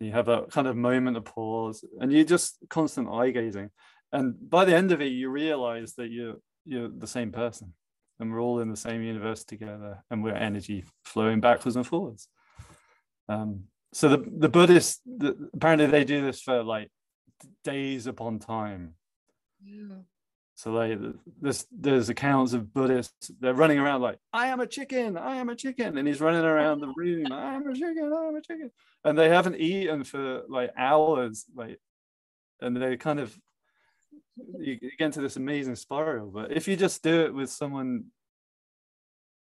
[0.00, 3.70] You have that kind of moment of pause and you just constant eye gazing.
[4.10, 7.74] And by the end of it, you realize that you're you're the same person
[8.18, 12.28] and we're all in the same universe together and we're energy flowing backwards and forwards.
[13.28, 16.90] Um, so the, the Buddhists, the, apparently they do this for like
[17.62, 18.94] days upon time.
[20.54, 20.98] So like
[21.40, 25.48] there's there's accounts of Buddhists they're running around like I am a chicken, I am
[25.48, 27.32] a chicken, and he's running around the room.
[27.32, 28.70] I am a chicken, I am a chicken,
[29.04, 31.80] and they haven't eaten for like hours, like,
[32.60, 33.36] and they kind of
[34.58, 36.30] you get into this amazing spiral.
[36.30, 38.06] But if you just do it with someone,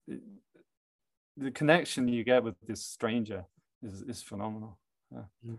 [0.08, 3.46] the connection you get with this stranger
[3.84, 4.78] is is phenomenal.
[5.14, 5.56] Mm-hmm.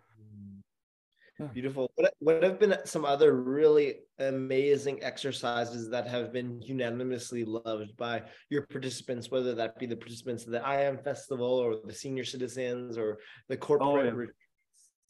[1.39, 1.47] Yeah.
[1.55, 1.91] Beautiful.
[1.95, 8.25] What, what have been some other really amazing exercises that have been unanimously loved by
[8.51, 12.99] your participants, whether that be the participants of the IAM festival or the senior citizens
[12.99, 14.07] or the oh, corporate?
[14.07, 14.11] yeah.
[14.11, 14.39] retreats?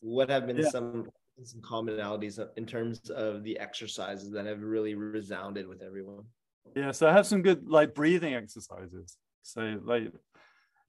[0.01, 0.70] What have been Yeah.
[0.70, 1.09] some
[1.42, 6.25] some commonalities in terms of the exercises that have really resounded with everyone?
[6.77, 9.16] Yeah, so I have some good like breathing exercises.
[9.42, 10.12] So like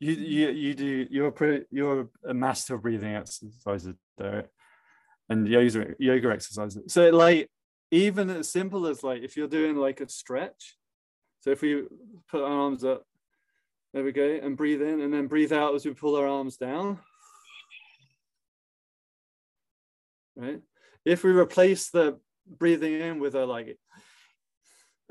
[0.02, 4.50] you you you do you're pretty, you're a master of breathing exercises, Derek,
[5.30, 6.92] and yoga yoga exercises.
[6.92, 7.50] So like
[7.92, 10.76] even as simple as like if you're doing like a stretch.
[11.42, 11.84] So if we
[12.30, 13.06] put our arms up,
[13.94, 16.58] there we go, and breathe in, and then breathe out as we pull our arms
[16.58, 17.00] down.
[20.36, 20.62] Right.
[21.06, 23.78] If we replace the breathing in with a like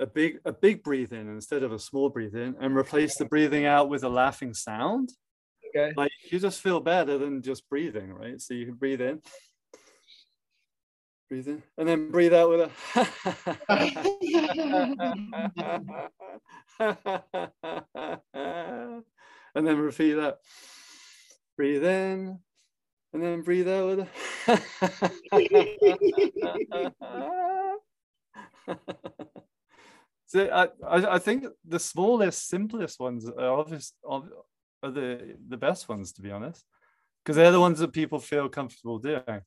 [0.01, 3.27] a big a big breathe in instead of a small breathe in and replace the
[3.27, 5.11] breathing out with a laughing sound.
[5.69, 5.93] Okay.
[5.97, 8.41] like you just feel better than just breathing right?
[8.41, 9.23] So you can breathe in.
[11.29, 12.71] Breathe in and then breathe out with a
[19.55, 20.39] and then repeat that.
[21.57, 22.41] Breathe in
[23.13, 24.09] and then breathe out with a
[30.31, 34.23] So I, I, I think the smallest, simplest ones are obvious are
[34.81, 36.65] the the best ones to be honest,
[37.25, 39.43] because they're the ones that people feel comfortable doing.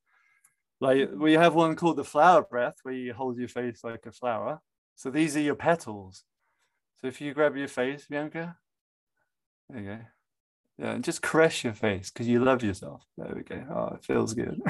[0.82, 4.12] Like we have one called the flower breath, where you hold your face like a
[4.12, 4.60] flower.
[4.98, 6.26] So these are your petals.
[7.00, 8.58] So if you grab your face, Bianca,
[9.70, 10.00] there you go.
[10.80, 13.06] Yeah, and just caress your face because you love yourself.
[13.18, 13.64] There we go.
[13.74, 14.62] Oh, it feels good.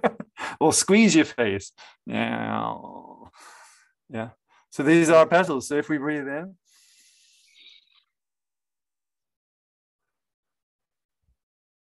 [0.60, 1.72] or squeeze your face.
[2.06, 2.70] Yeah.
[4.08, 4.28] Yeah.
[4.76, 5.68] So these are our petals.
[5.68, 6.54] So if we breathe in,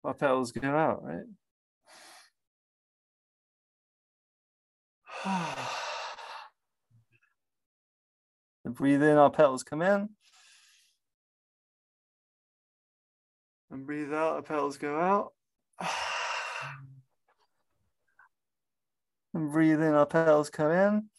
[0.05, 1.25] our petals go out, right?
[8.63, 10.07] And breathe in, our petals come in.
[13.71, 15.33] And breathe out, our petals go out.
[19.33, 21.09] And breathe in, our petals come in.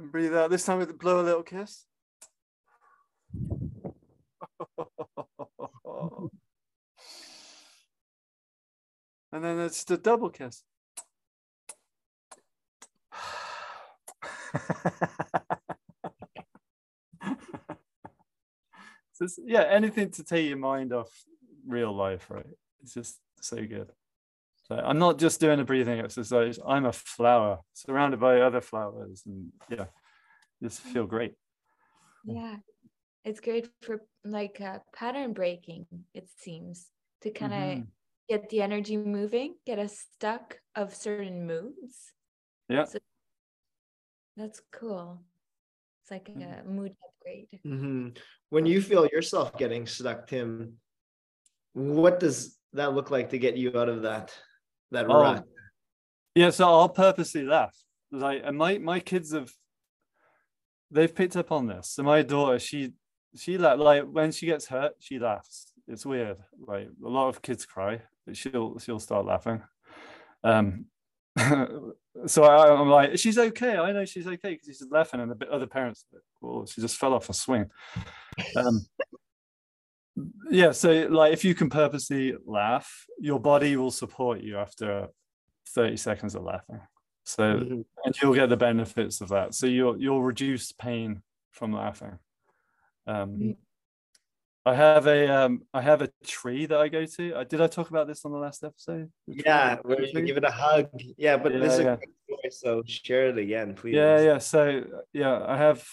[0.00, 0.50] And breathe out.
[0.50, 1.84] This time we blow a little kiss.
[9.30, 10.64] and then it's the double kiss.
[19.18, 21.10] just, yeah, anything to take your mind off
[21.66, 22.46] real life, right?
[22.82, 23.92] It's just so good.
[24.70, 26.60] So I'm not just doing a breathing exercise.
[26.64, 29.86] I'm a flower surrounded by other flowers, and yeah,
[30.62, 31.34] just feel great.
[32.24, 32.56] Yeah,
[33.24, 35.86] it's great for like uh, pattern breaking.
[36.14, 36.86] It seems
[37.22, 37.80] to kind of mm-hmm.
[38.28, 42.12] get the energy moving, get us stuck of certain moods.
[42.68, 43.00] Yeah, so
[44.36, 45.20] that's cool.
[46.04, 47.48] It's like a mood upgrade.
[47.66, 48.08] Mm-hmm.
[48.50, 50.74] When you feel yourself getting stuck, Tim,
[51.72, 54.32] what does that look like to get you out of that
[54.90, 55.44] that oh, rut?
[56.34, 57.76] Yeah, so I'll purposely laugh.
[58.12, 59.50] Like, and my my kids have
[60.90, 61.90] they've picked up on this.
[61.90, 62.92] So my daughter, she
[63.36, 65.72] she like like when she gets hurt, she laughs.
[65.86, 66.38] It's weird.
[66.58, 69.62] Like a lot of kids cry, but she'll she'll start laughing.
[70.42, 70.86] Um,
[72.26, 73.76] so I, am like, she's okay.
[73.76, 76.04] I know she's okay because she's laughing, and the other parents,
[76.40, 77.66] well, she just fell off a swing.
[78.56, 78.86] Um,
[80.50, 85.08] yeah, so like if you can purposely laugh, your body will support you after
[85.68, 86.80] 30 seconds of laughing.
[87.24, 87.80] So mm-hmm.
[88.04, 89.54] and you'll get the benefits of that.
[89.54, 92.18] So you'll you'll reduce pain from laughing.
[93.06, 93.50] Um, mm-hmm.
[94.66, 97.34] I have a um, I have a tree that I go to.
[97.34, 99.10] Uh, did I talk about this on the last episode?
[99.26, 100.88] The yeah, where you give it a hug.
[101.16, 101.96] Yeah, but yeah, this is yeah.
[101.96, 103.94] Story, so share it again, please.
[103.94, 104.38] Yeah, yeah.
[104.38, 105.86] So yeah, I have.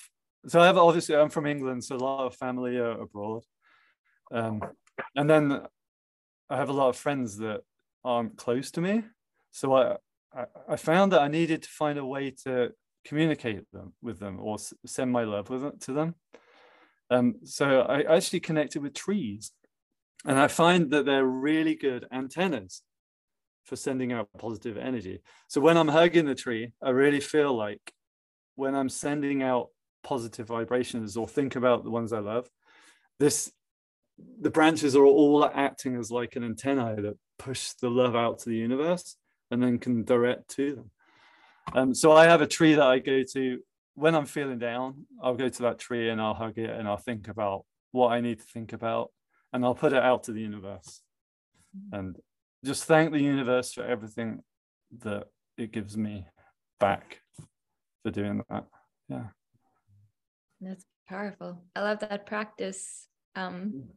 [0.47, 3.43] So I have obviously I'm from England, so a lot of family are abroad,
[4.31, 4.61] um,
[5.15, 5.61] and then
[6.49, 7.61] I have a lot of friends that
[8.03, 9.03] aren't close to me.
[9.51, 9.97] So I
[10.69, 12.71] I, found that I needed to find a way to
[13.05, 16.15] communicate them with them or send my love with it, to them.
[17.09, 19.51] Um, so I actually connected with trees,
[20.25, 22.81] and I find that they're really good antennas
[23.65, 25.21] for sending out positive energy.
[25.47, 27.93] So when I'm hugging the tree, I really feel like
[28.55, 29.69] when I'm sending out
[30.03, 32.49] positive vibrations or think about the ones I love,
[33.19, 33.51] this
[34.39, 38.49] the branches are all acting as like an antenna that push the love out to
[38.49, 39.15] the universe
[39.51, 40.91] and then can direct to them.
[41.73, 43.59] Um, so I have a tree that I go to
[43.95, 45.05] when I'm feeling down.
[45.21, 48.21] I'll go to that tree and I'll hug it and I'll think about what I
[48.21, 49.11] need to think about
[49.53, 51.01] and I'll put it out to the universe
[51.91, 52.17] and
[52.65, 54.43] just thank the universe for everything
[54.99, 56.25] that it gives me
[56.79, 57.21] back
[58.03, 58.65] for doing that.
[59.09, 59.27] Yeah.
[60.61, 61.63] That's powerful.
[61.75, 63.07] I love that practice.
[63.35, 63.89] Um,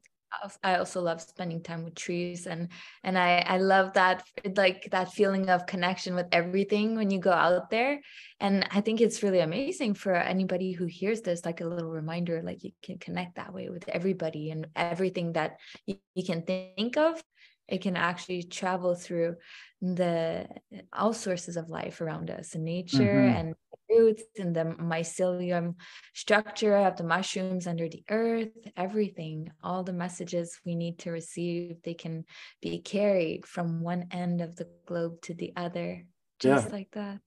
[0.62, 2.68] I also love spending time with trees and
[3.02, 4.24] and I I love that
[4.56, 8.00] like that feeling of connection with everything when you go out there.
[8.38, 12.42] And I think it's really amazing for anybody who hears this like a little reminder
[12.42, 16.96] like you can connect that way with everybody and everything that you, you can think
[16.96, 17.22] of
[17.70, 19.36] it can actually travel through
[19.80, 20.46] the
[20.92, 23.36] all sources of life around us in nature mm-hmm.
[23.36, 23.54] and
[23.88, 25.74] roots and the mycelium
[26.14, 31.76] structure of the mushrooms under the earth everything all the messages we need to receive
[31.82, 32.24] they can
[32.60, 36.04] be carried from one end of the globe to the other
[36.38, 36.72] just yeah.
[36.72, 37.18] like that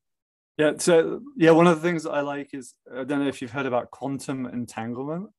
[0.58, 3.52] yeah so yeah one of the things i like is i don't know if you've
[3.52, 5.30] heard about quantum entanglement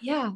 [0.00, 0.30] yeah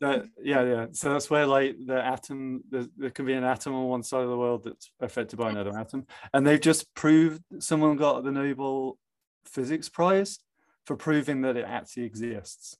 [0.00, 0.86] that, yeah, yeah.
[0.92, 4.30] So that's where like the atom, there can be an atom on one side of
[4.30, 8.98] the world that's affected by another atom, and they've just proved someone got the Nobel
[9.44, 10.38] Physics Prize
[10.86, 12.76] for proving that it actually exists.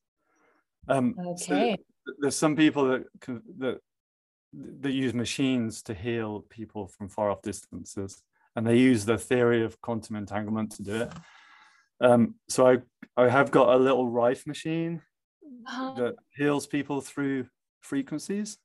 [0.87, 1.77] Um, okay.
[2.07, 3.81] So there's some people that can, that
[4.81, 8.23] that use machines to heal people from far off distances,
[8.55, 11.13] and they use the theory of quantum entanglement to do it.
[12.01, 12.79] Um, so I
[13.17, 15.03] I have got a little Rife machine
[15.67, 15.95] uh-huh.
[15.95, 17.47] that heals people through
[17.81, 18.59] frequencies.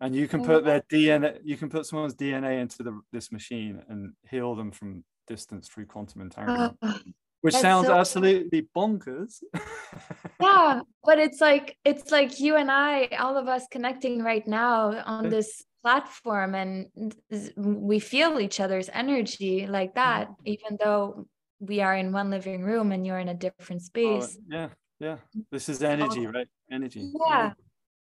[0.00, 3.32] And you can oh, put their dna you can put someone's dna into the, this
[3.32, 6.98] machine and heal them from distance through quantum entanglement uh,
[7.40, 9.42] which sounds so absolutely bonkers.
[10.40, 15.02] Yeah but it's like it's like you and i all of us connecting right now
[15.06, 17.14] on this platform and
[17.56, 21.26] we feel each other's energy like that even though
[21.60, 24.36] we are in one living room and you're in a different oh, space.
[24.38, 24.68] oh, yeah
[25.04, 25.16] yeah.
[25.50, 26.48] This is energy right?
[26.70, 27.12] Energy.
[27.28, 27.52] Yeah.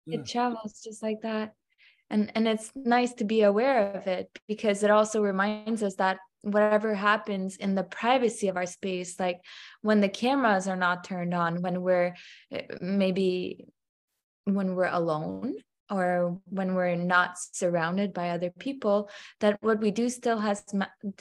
[0.05, 0.19] yeah.
[0.19, 1.53] it travels just like that.
[2.09, 6.19] And and it's nice to be aware of it because it also reminds us that
[6.45, 9.39] whatever happens in the privacy of our space like
[9.81, 12.13] when the cameras are not turned on when we're
[12.51, 13.65] eh, maybe
[14.43, 15.55] when we're alone
[15.89, 20.63] or when we're not surrounded by other people that what we do still has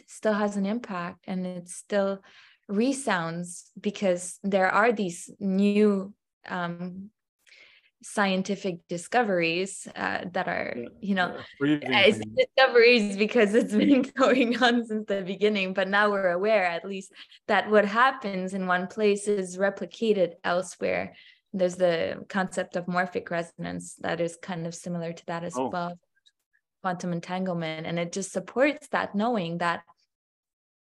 [0.06, 2.20] still has an impact and it's still
[2.68, 6.14] resounds because there are these new
[6.48, 7.10] um,
[8.02, 11.32] scientific discoveries uh, that are you know
[12.18, 12.36] thing.
[12.36, 17.12] discoveries because it's been going on since the beginning but now we're aware at least
[17.48, 21.14] that what happens in one place is replicated elsewhere
[21.54, 25.70] there's the concept of morphic resonance that is kind of similar to that as Oh.
[25.70, 25.98] well
[26.82, 29.82] quantum entanglement and it just supports that knowing that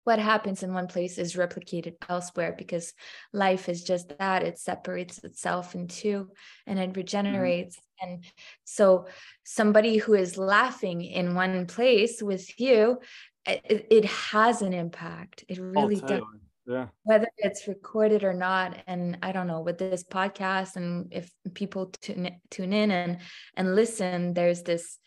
[0.05, 2.93] what happens in one place is replicated elsewhere because
[3.33, 6.29] life is just that it separates itself in two
[6.67, 6.99] and it mm-hmm.
[7.01, 8.25] regenerates and
[8.65, 9.07] so
[9.45, 12.99] somebody who is laughing in one place with you
[13.47, 16.23] it, it has an impact it Oh, really does.
[16.65, 16.87] Yeah.
[17.03, 21.87] whether it's recorded or not and i don't know with this podcast and if people
[22.01, 23.19] tune, tune in and
[23.57, 24.99] and listen there's this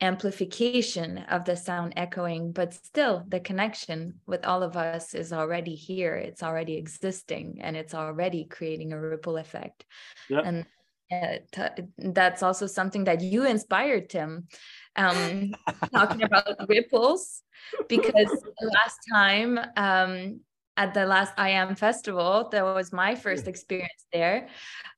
[0.00, 5.74] amplification of the sound echoing but still the connection with all of us is already
[5.74, 9.84] here it's already existing and it's already creating a ripple effect
[10.44, 10.66] and
[11.12, 11.68] uh,
[11.98, 14.46] that's also something that you inspired tim
[14.96, 15.52] um
[15.94, 17.42] talking about ripples
[17.88, 20.40] because last time um
[20.76, 24.48] at the last I am festival, that was my first experience there.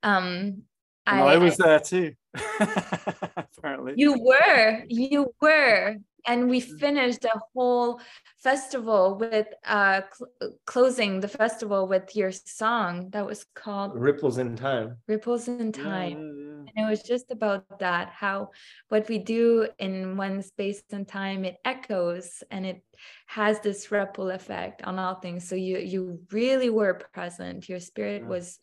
[0.02, 0.62] Um,
[1.06, 2.14] And I, was there too.
[3.58, 3.94] Apparently.
[3.96, 5.96] you were, you were,
[6.26, 8.00] and we finished the whole
[8.38, 14.56] festival with uh cl- closing the festival with your song that was called Ripples in
[14.56, 14.96] time.
[15.08, 16.10] Ripples in Yeah, Time.
[16.10, 18.50] yeah, And it was just about that how
[18.88, 22.82] what we do in one space and time it echoes and it
[23.26, 28.22] has this ripple effect on all things so you you really were present your spirit
[28.22, 28.28] Yeah.
[28.28, 28.58] was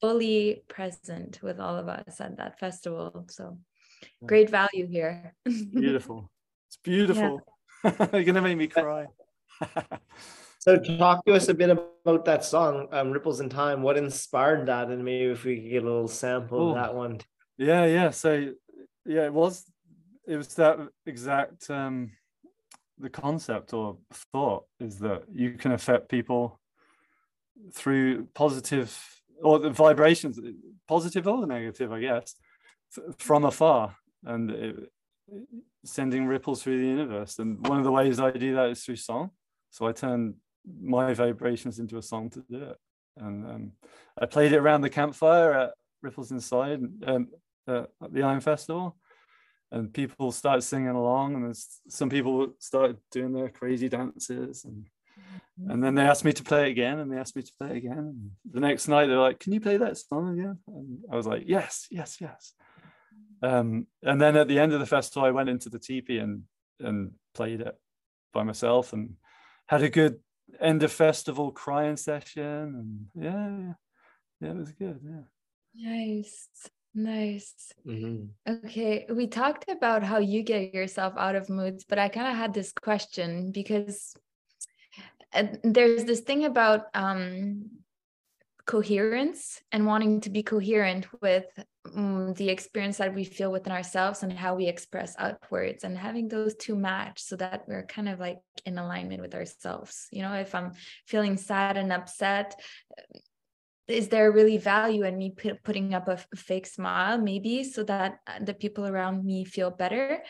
[0.00, 3.56] fully present with all of us at that festival so Yeah.
[4.24, 5.34] Great value here.
[5.44, 6.30] Beautiful.
[6.68, 7.40] It's beautiful.
[8.12, 9.06] You're gonna make me cry.
[10.58, 13.82] So talk to us a bit about that song, um, Ripples in Time.
[13.82, 14.88] What inspired that?
[14.88, 16.68] And maybe if we could get a little sample Oh.
[16.70, 17.20] of that one.
[17.58, 18.10] yeah, yeah.
[18.10, 18.52] So
[19.04, 19.64] yeah, it was
[20.26, 22.12] it was that exact um
[22.98, 23.98] the concept or
[24.32, 26.60] thought is that you can affect people
[27.74, 28.96] through positive
[29.42, 30.38] or the vibrations
[30.86, 32.41] positive or negative i guess f-
[33.18, 34.92] from afar and it,
[35.84, 37.38] sending ripples through the universe.
[37.38, 39.30] And one of the ways i do that is through song.
[39.70, 40.34] So i turn
[40.80, 42.76] my vibrations into a song to do it.
[43.18, 43.72] And um,
[44.20, 45.70] i played it around the campfire at
[46.02, 47.28] ripples inside um,
[47.68, 48.96] uh, at the IAM festival.
[49.70, 51.56] And people started singing along and
[51.88, 54.88] some people started doing their crazy dances and
[55.68, 57.70] and then they asked me to play it again and they asked me to play
[57.70, 57.98] it again.
[57.98, 60.58] And the next night they're like can you play that song again?
[60.66, 62.54] And i was like yes yes yes
[63.42, 66.42] um, and then at the end of the festival i went into the teepee and
[66.80, 67.76] and played it
[68.32, 69.14] by myself and
[69.66, 70.18] had a good
[70.60, 72.42] end of festival crying session.
[72.44, 73.72] And yeah yeah,
[74.40, 75.24] yeah it was good yeah.
[75.74, 76.48] Nice
[76.94, 77.72] nice.
[77.86, 78.28] Mhm.
[78.46, 82.36] Okay, we talked about how you get yourself out of moods, but I kind of
[82.36, 84.14] had this question because
[85.32, 87.70] uh, there's this thing about um,
[88.66, 91.46] coherence and wanting to be coherent with
[91.96, 96.28] um, the experience that we feel within ourselves and how we express outwards and having
[96.28, 100.06] those two match so that we're kind of like in alignment with ourselves.
[100.12, 100.72] You know, if I'm
[101.06, 102.60] feeling sad and upset,
[103.88, 107.82] is there really value in me pu- putting up a f- fake smile maybe so
[107.82, 110.22] that uh, the people around me feel better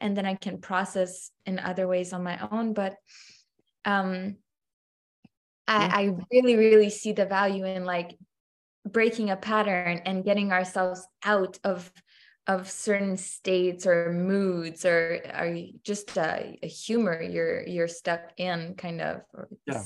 [0.00, 2.94] and then i can process in other ways on my own but
[3.84, 4.36] um
[5.68, 8.16] I, I really really see the value in like
[8.88, 11.92] breaking a pattern and getting ourselves out of
[12.46, 15.54] of certain states or moods or are
[15.84, 19.84] just a, a humor you're you're stuck in kind of or Yeah.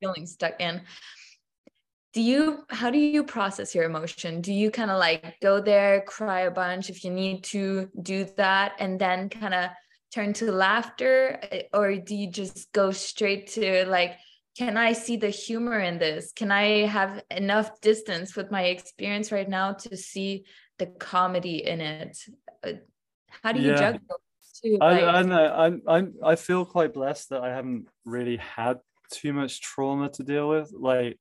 [0.00, 0.82] feeling stuck in.
[2.12, 4.40] Do you how do you process your emotion?
[4.40, 8.24] Do you kind of like go there cry a bunch if you need to do
[8.36, 9.70] that and then kind of
[10.12, 11.40] turn to laughter?
[11.50, 14.16] Eh, or do you just go straight to like
[14.56, 19.32] can i see the humor in this can i have enough distance with my experience
[19.32, 20.44] right now to see
[20.78, 22.16] the comedy in it
[22.64, 22.72] Uh,
[23.42, 23.76] how do you Yeah.
[23.76, 27.50] juggle those two I, like- I know I'm, I'm I feel quite blessed that I
[27.50, 28.78] haven't really had
[29.10, 31.18] too much trauma to deal with, like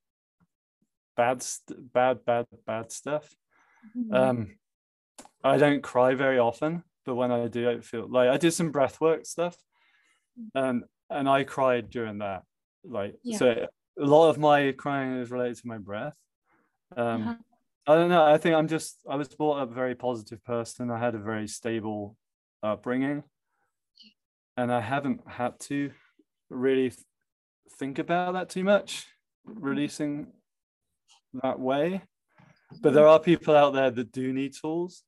[1.17, 3.35] bad, st- bad, bad, bad stuff.
[3.97, 4.13] Mhm.
[4.15, 4.57] Um,
[5.43, 8.71] I don't cry very often, but when I do, I feel like I did some
[8.71, 9.57] breath work stuff,
[10.55, 12.43] and and I cried during that.
[12.83, 13.37] Like Yeah.
[13.37, 13.67] so,
[13.99, 16.15] a lot of my crying is related to my breath.
[16.95, 17.35] Um, Uh-huh.
[17.85, 18.23] I don't know.
[18.23, 20.89] I think I'm just I was brought up a very positive person.
[20.89, 22.17] I had a very stable
[22.61, 23.23] upbringing,
[24.55, 25.91] and I haven't had to
[26.49, 27.05] really th-
[27.77, 29.05] think about that too much,
[29.43, 30.31] releasing
[31.41, 32.01] that way.
[32.81, 35.03] but there are people out there that do need tools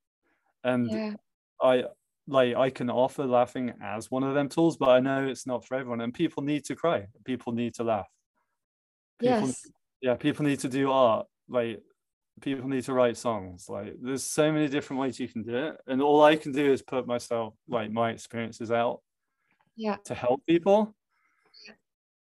[0.63, 1.13] and Yeah.
[1.61, 1.83] i
[2.27, 5.63] like i can offer laughing as one of them tools but i know it's not
[5.65, 7.05] for everyone and people need to cry.
[7.23, 8.07] People need to laugh.
[9.19, 9.67] People, Yes.
[10.01, 11.27] yeah people need to do art.
[11.47, 11.81] Like
[12.41, 13.69] people need to write songs.
[13.69, 16.71] Like there's so many different ways you can do it and all i can do
[16.73, 19.01] is put myself like my experiences out
[19.75, 19.97] Yeah.
[20.05, 20.95] to help people.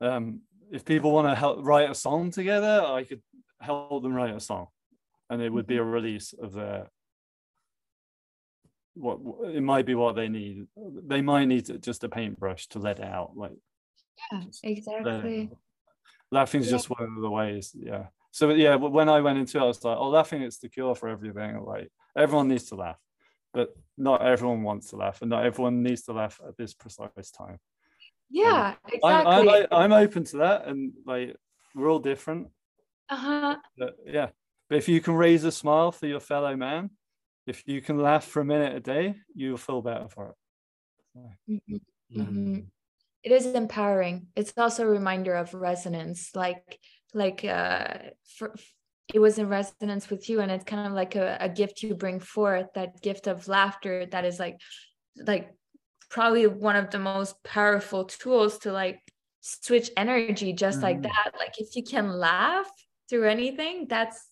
[0.02, 0.42] Um
[0.72, 3.22] if people want to help write a song together i could
[3.62, 4.68] help them write a song
[5.30, 6.90] and it would be a release of their
[8.96, 9.20] what
[9.54, 10.66] it might be what they need
[11.06, 13.52] they might need just a paintbrush to let it out like
[14.32, 14.42] Yeah.
[14.46, 15.50] just let it Exactly.
[16.32, 16.72] laughing's Yeah.
[16.72, 19.84] just one of the ways yeah so yeah when i went into it i was
[19.84, 23.00] like oh laughing is the cure for everything like everyone needs to laugh
[23.54, 27.32] but not everyone wants to laugh and not everyone needs to laugh at this precise
[27.32, 27.60] time
[28.30, 28.76] Yeah.
[29.04, 29.68] I'm, Exactly.
[29.72, 31.36] I'm, I'm open to that and like
[31.76, 32.48] we're all different
[33.10, 33.58] uh-huh.
[33.78, 34.30] but yeah
[34.70, 36.90] but if you can raise a smile for your fellow man
[37.48, 40.36] if you can laugh for a minute a day you'll feel better for it
[41.48, 41.80] Mhm.
[42.12, 42.72] Mhm.
[43.24, 44.30] It is empowering.
[44.36, 46.80] It's also a reminder of resonance, like
[47.14, 48.56] like uh, for,
[49.14, 51.96] it was in resonance with you, and it's kind of like a, a gift you
[51.96, 52.68] bring forth.
[52.76, 54.58] That gift of laughter that is like
[55.28, 55.52] like
[56.10, 59.02] probably one of the most powerful tools to like
[59.42, 61.04] switch energy just like Mhm.
[61.04, 61.32] that.
[61.40, 62.70] Like if you can laugh
[63.10, 64.30] through anything, that's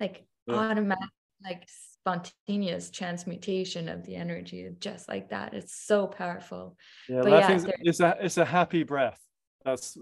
[0.00, 0.58] like Yeah.
[0.58, 1.08] automatic,
[1.44, 1.68] like
[2.02, 5.54] spontaneous transmutation of the energy, just like that.
[5.54, 6.76] It's so powerful.
[7.08, 9.20] Yeah, But yeah, there- it's a it's a happy breath.
[9.64, 9.96] That's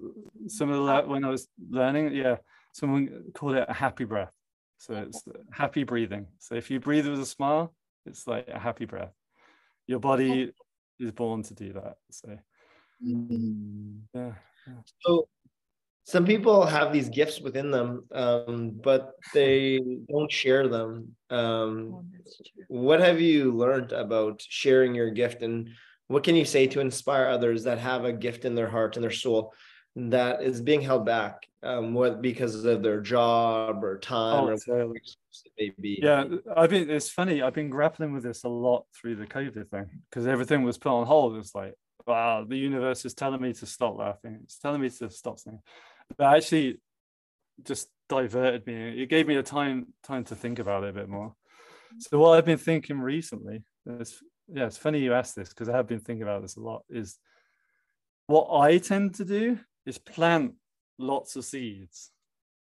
[0.46, 2.14] some of the when I was learning.
[2.14, 2.36] Yeah,
[2.72, 4.32] someone called it a happy breath.
[4.78, 5.22] So it's
[5.52, 6.26] happy breathing.
[6.38, 7.74] So if you breathe with a smile,
[8.06, 9.12] it's like a happy breath.
[9.86, 10.52] Your body
[10.98, 11.96] is born to do that.
[12.10, 12.28] So
[13.04, 14.00] mm.
[14.14, 14.32] yeah,
[15.04, 15.28] So
[16.10, 21.14] some people have these gifts within them, um, but they don't share them.
[21.30, 22.04] Um, Oh,
[22.68, 25.68] what have you learned about sharing your gift and
[26.08, 29.02] what can you say to inspire others that have a gift in their heart and
[29.04, 29.52] their soul
[29.96, 34.56] that is being held back um, what because of their job or time Oh, or
[34.56, 34.86] totally.
[34.88, 36.24] whatever it may be yeah.
[36.56, 36.90] I've been.
[36.90, 37.42] It's funny.
[37.42, 40.90] I've been grappling with this a lot through the COVID thing because everything was put
[40.92, 41.36] on hold.
[41.36, 41.74] It's like,
[42.06, 44.38] wow, the universe is telling me to stop laughing.
[44.44, 45.60] It's telling me to stop singing.
[46.16, 46.80] But actually,
[47.64, 49.02] just diverted me.
[49.02, 51.34] It gave me a time time to think about it a bit more.
[51.98, 55.76] So what I've been thinking recently is, yeah, it's funny you asked this because I
[55.76, 56.82] have been thinking about this a lot.
[56.88, 57.18] Is
[58.26, 60.54] what I tend to do is plant
[60.98, 62.10] lots of seeds.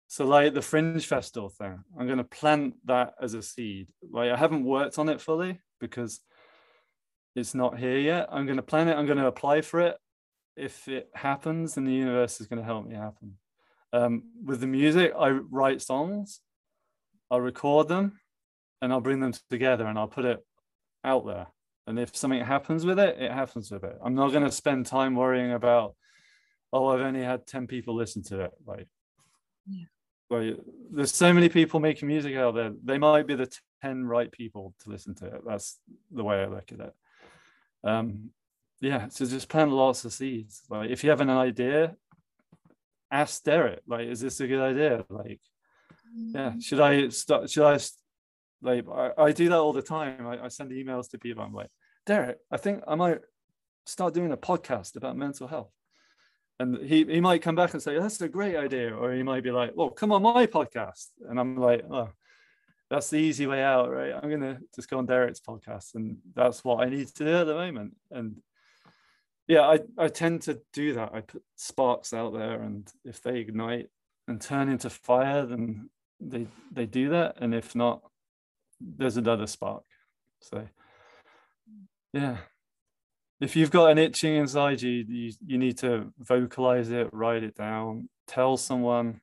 [0.08, 3.88] So like the Fringe Festival thing, I'm going to plant that as a seed.
[4.10, 6.22] Like I haven't worked on it fully because
[7.36, 8.30] it's not here yet.
[8.32, 8.96] I'm going to plant it.
[8.96, 9.98] I'm going to apply for it.
[10.58, 13.38] If it happens, then the universe is going to help me happen.
[13.94, 16.42] Um, with the music, I write songs,
[17.30, 18.20] I'll record them,
[18.82, 20.46] and I'll bring them together and I'll put it
[21.04, 21.48] out there.
[21.86, 23.98] And if something happens with it, it happens with it.
[24.04, 25.96] I'm not going to spend time worrying about,
[26.74, 28.52] oh, I've only had 10 people listen to it.
[28.66, 28.88] Like,
[29.66, 29.86] Yeah.
[30.30, 30.58] like
[30.92, 32.74] there's so many people making music out there.
[32.84, 33.50] They might be the
[33.82, 35.42] 10 right people to listen to it.
[35.48, 35.80] That's
[36.12, 36.94] the way I look at it.
[37.84, 38.32] Um,
[38.80, 40.64] yeah, so just plant lots of seeds.
[40.70, 41.96] Like, if you have an idea,
[43.12, 45.06] ask Derek, like, is this a good idea?
[45.10, 45.40] Like,
[46.16, 46.60] yeah mm-hmm.
[46.60, 47.78] should i start should i
[48.62, 50.26] like i, I do that all the time.
[50.26, 51.44] I, I send emails to people.
[51.44, 51.70] I'm like
[52.06, 53.20] derek i think i might
[53.86, 55.72] start doing a podcast about mental health.
[56.60, 58.92] And he, he might come back and say that's a great idea.
[58.94, 61.08] Or he might be like well come on my podcast.
[61.30, 62.10] And i'm like oh
[62.90, 64.14] that's the easy way out right?
[64.14, 67.46] I'm gonna just go on derek's podcast and that's what i need to do at
[67.46, 67.96] the moment.
[68.12, 68.38] And
[69.48, 71.12] yeah i, I tend to do that.
[71.14, 73.88] I put sparks out there and if they ignite
[74.28, 75.90] and turn into fire then
[76.20, 77.36] they they do that.
[77.40, 78.02] And if not
[78.80, 79.84] there's another spark.
[80.42, 80.68] So
[82.14, 82.38] yeah.
[83.40, 87.56] If you've got an itching inside you you, you need to vocalize it write it
[87.56, 89.22] down tell someone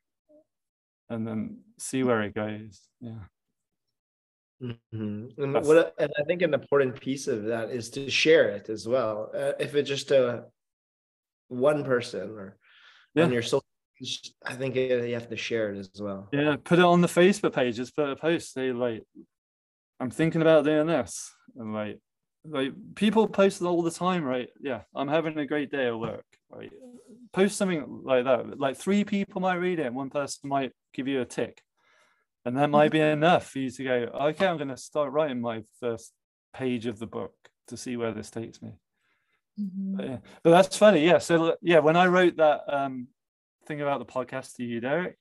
[1.10, 2.88] and then see where it goes.
[3.00, 3.24] Yeah
[4.62, 5.36] Mhm.
[5.38, 8.68] And That's- what and I think an important piece of that is to share it
[8.68, 9.30] as well.
[9.34, 10.46] Uh, if it's just a
[11.48, 12.56] one person or
[13.14, 13.24] Yeah.
[13.24, 13.64] on your social,
[14.44, 16.28] I think it, you have to share it as well.
[16.32, 19.02] yeah put it on the facebook page just put a post say like
[20.00, 22.00] i'm thinking about doing this and like
[22.44, 25.98] like people post it all the time right yeah i'm having a great day at
[25.98, 26.72] work right
[27.32, 31.06] post something like that like three people might read it and one person might give
[31.08, 31.62] you a tick
[32.44, 33.92] and that might be enough for you to go
[34.22, 36.12] okay i'm going to start writing my first
[36.52, 37.32] page of the book
[37.68, 38.72] to see where this takes me
[39.60, 39.96] Mhm.
[39.96, 40.16] but, yeah.
[40.42, 43.06] but that's funny yeah so yeah when i wrote that um
[43.66, 45.16] thing about the podcast to you derek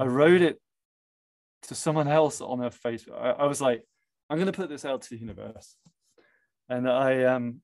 [0.00, 0.60] I wrote it
[1.62, 3.14] to someone else on a Facebook.
[3.20, 3.84] I, I was like,
[4.28, 5.76] I'm going to put this out to the universe,
[6.68, 7.60] and I um,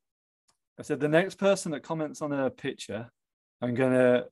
[0.78, 3.10] I said the next person that comments on a picture,
[3.60, 4.26] I'm going to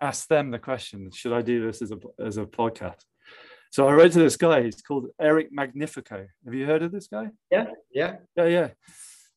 [0.00, 3.04] ask them the question: Should I do this as a as a podcast?
[3.70, 4.62] So I wrote to this guy.
[4.62, 6.26] He's called Eric Magnifico.
[6.44, 7.28] Have you heard of this guy?
[7.50, 8.68] Yeah, yeah, yeah, yeah.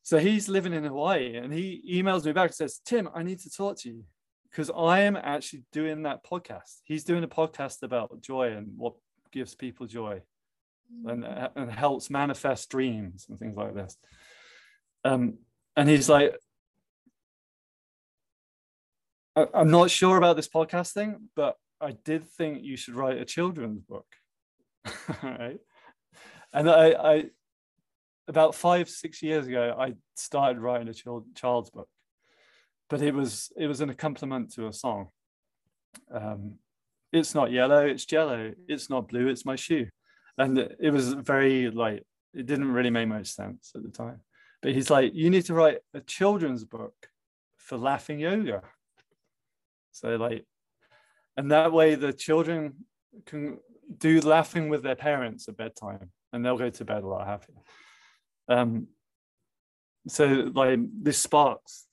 [0.01, 3.39] So he's living in Hawaii, and he emails me back and says, "Tim, I need
[3.41, 4.03] to talk to you
[4.49, 6.82] because I am actually doing that podcast.
[6.84, 8.93] He's doing a podcast about joy and what
[9.32, 10.22] gives people joy,
[11.05, 13.97] and and helps manifest dreams and things like this."
[15.05, 15.38] Um,
[15.76, 16.36] and he's like,
[19.36, 23.26] I'm not sure about this podcast thing, but I did think you should write a
[23.26, 24.06] children's book.
[25.24, 25.60] right.
[26.54, 27.26] And I, I,
[28.28, 31.90] about five, six years ago, I started writing a child, child's book,
[32.90, 35.08] but it was it was an accompaniment to a song.
[36.12, 36.56] Um,
[37.12, 38.54] it's not yellow, it's jello.
[38.68, 39.88] It's not blue, it's my shoe.
[40.38, 42.04] And it was very like
[42.34, 44.22] it didn't really make much sense at the time.
[44.62, 46.94] But he's like, you need to write a children's book
[47.58, 48.62] for laughing yoga.
[49.94, 50.46] So like,
[51.38, 52.86] and that way the children
[53.26, 53.60] can
[53.98, 57.56] do laughing with their parents at bedtime, and they'll go to bed a lot happier.
[58.48, 58.88] Um,
[60.08, 61.88] so like this sparks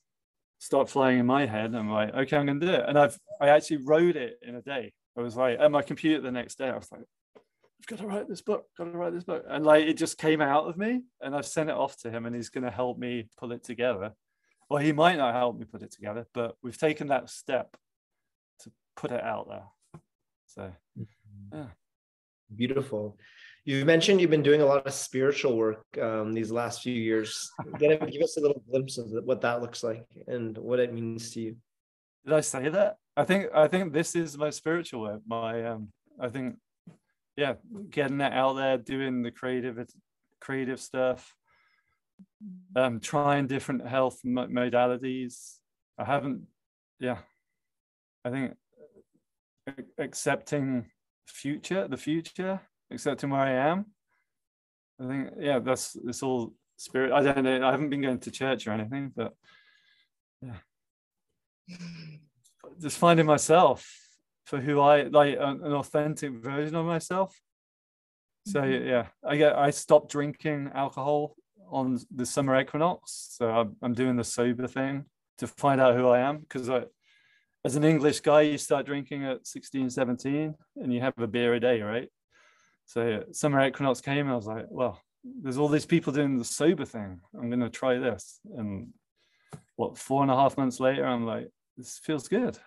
[0.58, 1.74] start flying in my head.
[1.74, 4.62] I'm like, okay, I'm gonna do it, and I've I actually wrote it in a
[4.62, 4.92] day.
[5.16, 6.68] I was like at my computer the next day.
[6.68, 7.04] I was like,
[7.36, 8.66] I've got to write this book.
[8.76, 11.46] Got to write this book, and like it just came out of me, and I've
[11.46, 14.12] sent it off to him, and he's gonna help me pull it together.
[14.68, 17.76] Well, he might not help me put it together, but we've taken that step
[19.00, 20.02] put it out there.
[20.46, 20.62] So,
[20.98, 21.56] mm-hmm.
[21.56, 21.66] yeah.
[22.54, 23.16] Beautiful.
[23.64, 27.50] You mentioned you've been doing a lot of spiritual work um, these last few years.
[27.78, 31.30] Give, give us a little glimpse of what that looks like and what it means
[31.32, 31.56] to you.
[32.24, 32.96] Did I say that?
[33.16, 35.22] I think I think this is my spiritual work.
[35.26, 35.88] My um,
[36.18, 36.56] I think,
[37.36, 37.54] yeah,
[37.88, 39.78] getting it out there, doing the creative
[40.40, 41.34] creative stuff,
[42.76, 45.56] um, trying different health modalities.
[45.98, 46.42] I haven't,
[46.98, 47.18] yeah,
[48.24, 48.54] I think
[49.98, 50.86] accepting
[51.26, 52.60] future, the future,
[52.90, 53.86] accepting where I am.
[55.00, 57.12] I think, yeah, that's it's all spirit.
[57.12, 57.66] I don't know.
[57.66, 59.34] I haven't been going to church or anything, but
[60.42, 61.76] yeah,
[62.80, 63.88] just finding myself
[64.44, 67.38] for who I like, an, an authentic version of myself.
[68.46, 68.88] So mm-hmm.
[68.88, 71.36] yeah, I get I stopped drinking alcohol
[71.70, 73.28] on the summer equinox.
[73.38, 75.04] So I'm, I'm doing the sober thing
[75.38, 76.84] to find out who I am because I
[77.64, 81.54] as an English guy, you start drinking at 16, 17, and you have a beer
[81.54, 82.08] a day, right?
[82.86, 85.00] So summer equinox came, and I was like, well,
[85.42, 87.20] there's all these people doing the sober thing.
[87.34, 88.40] I'm going to try this.
[88.56, 88.88] And
[89.76, 92.58] what, four and a half months later, I'm like, this feels good.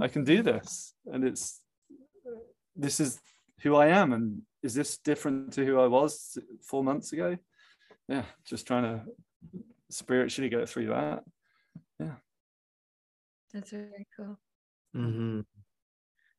[0.00, 0.94] I can do this.
[1.06, 1.60] And it's,
[2.76, 3.18] this is
[3.62, 4.12] who I am.
[4.12, 7.36] And is this different to who I was four months ago?
[8.08, 9.02] Yeah, just trying to
[9.90, 11.24] spiritually go through that.
[11.98, 12.14] Yeah.
[13.52, 14.38] That's very cool.
[14.96, 15.40] Mm-hmm.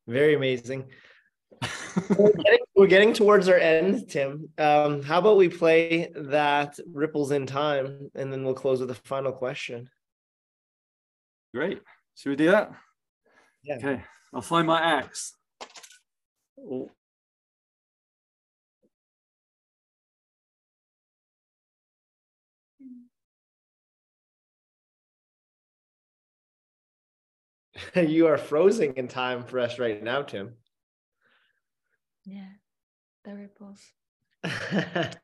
[0.07, 0.85] Very amazing.
[2.17, 4.49] we're, getting, we're, getting, towards our end, Tim.
[4.57, 8.95] Um, how about we play that Ripples in Time and then we'll close with a
[8.95, 9.89] final question?
[11.53, 11.81] Great.
[12.15, 12.71] Should we do that?
[13.63, 13.75] Yeah.
[13.75, 14.03] Okay.
[14.33, 15.35] I'll find my axe.
[16.57, 16.89] Oh.
[27.95, 30.53] you are frozen in time for us right now, Tim.
[32.25, 32.49] Yeah,
[33.23, 33.81] the ripples.
[34.43, 35.17] That's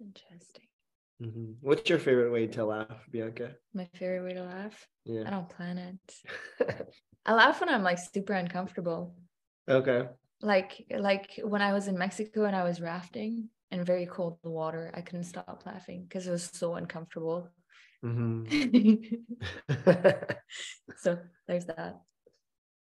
[0.00, 0.62] interesting.
[1.22, 1.52] Mm-hmm.
[1.60, 3.54] What's your favorite way to laugh, Bianca?
[3.72, 4.86] My favorite way to laugh?
[5.04, 5.22] Yeah.
[5.26, 6.14] I don't plan it.
[7.24, 9.14] I laugh when I'm like super uncomfortable.
[9.68, 10.06] Okay.
[10.42, 14.90] Like like when I was in Mexico and I was rafting, in very cold water.
[14.94, 17.50] I couldn't stop laughing because it was so uncomfortable.
[18.04, 19.16] Mm-hmm.
[20.96, 22.00] so there's that.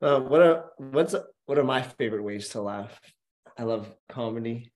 [0.01, 1.15] Uh, what are what's
[1.45, 2.99] what are my favorite ways to laugh?
[3.57, 4.72] I love comedy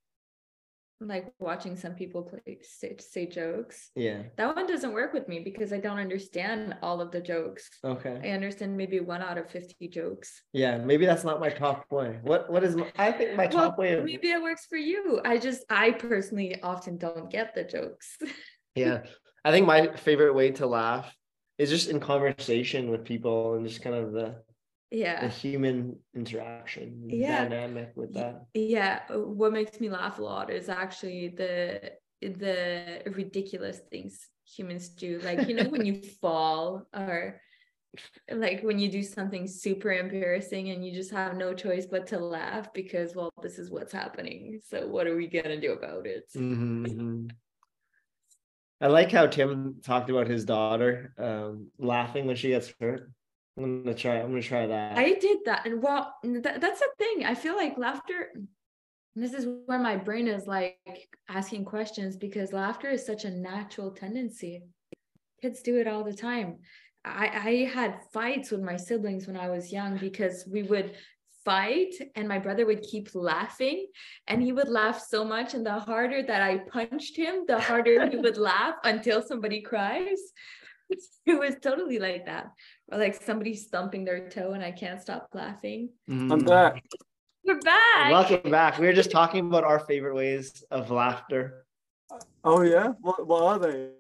[1.00, 3.92] like watching some people play say, say jokes.
[3.96, 4.24] Yeah.
[4.38, 7.70] That one doesn't work with me because i don't understand all of the jokes.
[7.84, 8.20] Okay.
[8.24, 10.42] I understand maybe one out of 50 jokes.
[10.54, 13.78] Yeah maybe that's not my top way what what is my, i think my top
[13.78, 15.22] well, way of maybe it works for you.
[15.24, 18.18] I just i personally often don't get the jokes.
[18.76, 19.06] Yeah.
[19.44, 21.12] I think my favorite way to laugh
[21.58, 24.36] is just in conversation with people and just kind of the
[24.92, 25.22] yeah.
[25.22, 27.44] The human interaction yeah.
[27.44, 28.46] dynamic with that.
[28.54, 35.20] yeah what makes me laugh a lot is actually the the ridiculous things humans do.
[35.20, 37.40] Like, you know, when you fall or
[38.32, 42.20] like when you do something super embarrassing and you just have no choice but to
[42.20, 44.60] laugh because well this is what's happening.
[44.64, 46.26] So what are we gonna do about it?
[46.36, 47.28] Mm-hmm.
[48.80, 53.10] i like how tim talked about his daughter um, laughing when she gets hurt
[53.58, 54.98] i'm gonna try i'm gonna try that.
[54.98, 58.32] I did that and well th- that's the thing i feel like laughter
[59.18, 63.90] this is where my brain is like asking questions because laughter is such a natural
[63.90, 64.62] tendency.
[65.42, 66.60] Kids do it all the time.
[67.04, 70.94] I, I had fights with my siblings when I was young because we would
[71.44, 73.88] fight and my brother would keep laughing
[74.28, 78.08] and he would laugh so much and the harder that I punched him the harder
[78.10, 80.20] he would laugh until somebody cries
[81.26, 82.52] it was totally like that.
[82.92, 85.90] Or like somebody stumping their toe and I can't stop laughing.
[86.10, 86.32] Mm.
[86.32, 86.84] I'm back.
[87.46, 88.12] We're back!
[88.12, 88.78] Welcome back.
[88.78, 91.66] We were just talking about our favorite ways of laughter.
[92.44, 92.90] Oh yeah?
[93.00, 93.92] What, what are they?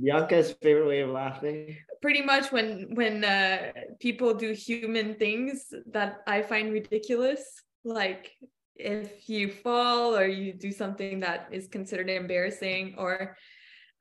[0.00, 1.76] Bianca's favorite way of laughing.
[2.00, 7.42] Pretty much when when uh, people do human things that I find ridiculous,
[7.84, 8.30] like
[8.76, 13.36] if you fall or you do something that is considered embarrassing, or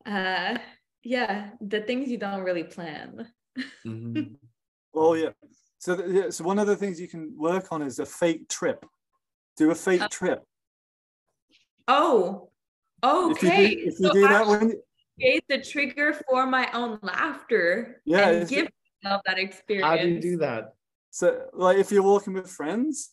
[0.06, 0.58] uh,
[1.04, 3.28] yeah, the things you don't really plan.
[3.86, 4.34] Mm-hmm.
[4.94, 5.30] well, yeah.
[5.80, 8.50] So th- yeah, so one of the things you can work on is a fake
[8.50, 8.86] trip.
[9.58, 10.44] Do a fake uh, trip.
[11.88, 12.50] Oh,
[13.04, 13.68] okay.
[13.68, 14.74] If you do, if you so do that when
[15.20, 18.70] create the trigger for my own laughter yeah, and give
[19.04, 19.88] myself that experience.
[19.88, 20.74] How do you do that?
[21.12, 23.12] So, like, if you're walking with friends,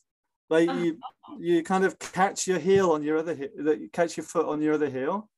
[0.49, 1.37] like you, uh-huh.
[1.41, 4.61] you kind of catch your heel on your other heel, you catch your foot on
[4.61, 5.29] your other heel,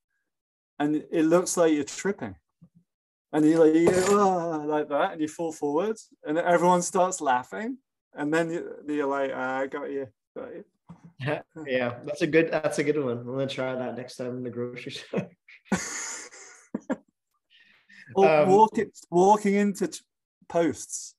[0.79, 2.37] and it looks like you're tripping,
[3.33, 7.79] and you're like, you, oh, like that, and you fall forwards, and everyone starts laughing,
[8.14, 10.07] and then you, you're like, ah, I got you,
[10.37, 10.64] got you.
[11.66, 12.51] yeah, that's a good.
[12.51, 13.18] That's a good one.
[13.18, 15.29] I'm gonna try that next time in the grocery store.
[18.16, 20.01] um, walking walking into t-
[20.49, 21.14] posts,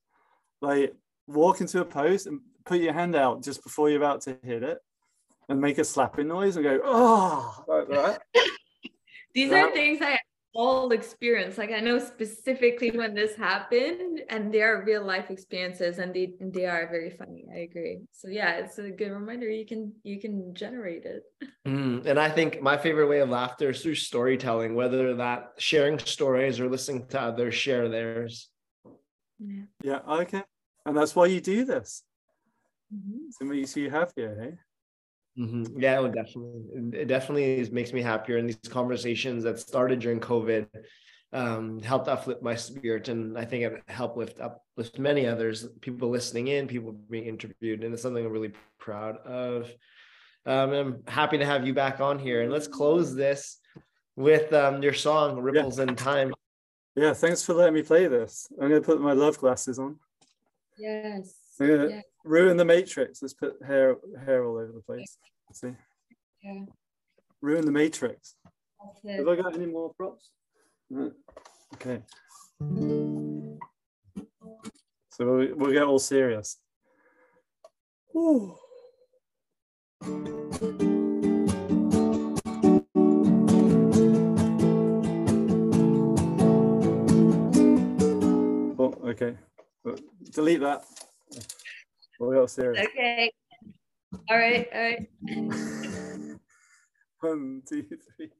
[0.62, 0.94] like
[1.26, 4.62] walk into a post and put your hand out just before you're about to hit
[4.62, 4.78] it,
[5.50, 8.22] and make a slapping noise and go oh like that.
[9.34, 10.18] These that, are things I
[10.54, 11.58] all experience.
[11.58, 16.34] Like i know specifically when this happened and they are real life experiences and they
[16.40, 17.46] they are very funny.
[17.54, 18.00] I agree.
[18.12, 21.22] So yeah it's a good reminder you can you can generate it.
[21.68, 25.98] Mm, and i think my favorite way of laughter is through storytelling whether that sharing
[25.98, 28.48] stories or listening to others share theirs.
[29.38, 29.64] Yeah.
[29.82, 30.42] Yeah okay.
[30.86, 32.02] And that's why you do this.
[32.92, 33.30] Mm-hmm.
[33.30, 34.56] so makes you happier hey
[35.38, 35.80] Mm-hmm.
[35.80, 36.98] Yeah, it definitely.
[37.00, 38.38] It definitely makes me happier.
[38.38, 40.66] And these conversations that started during COVID
[41.32, 45.66] um, helped uplift my spirit, and I think it helped lift up uplift many others.
[45.80, 49.70] People listening in, people being interviewed, and it's something I'm really proud of.
[50.46, 53.58] Um, I'm happy to have you back on here, and let's close this
[54.16, 55.84] with um, your song "Ripples yeah.
[55.84, 56.34] in Time."
[56.96, 58.48] Yeah, thanks for letting me play this.
[58.60, 59.98] I'm gonna put my love glasses on.
[60.78, 61.34] Yes.
[61.60, 62.00] Yeah.
[62.24, 63.22] Ruin the matrix.
[63.22, 65.18] Let's put hair hair all over the place.
[65.48, 65.74] Let's see.
[66.42, 66.64] Yeah.
[67.40, 68.34] Ruin the matrix.
[69.06, 70.30] Have I got any more props?
[70.90, 71.12] No.
[71.74, 72.02] Okay.
[75.10, 76.58] So we'll, we'll get all serious.
[78.16, 78.54] Ooh.
[88.82, 89.36] Oh, okay.
[90.32, 90.84] Delete that.
[92.20, 92.86] We'll go serious.
[92.88, 93.32] Okay.
[94.30, 94.68] All right.
[94.74, 95.08] All right.
[97.20, 97.84] One, two,
[98.16, 98.30] three.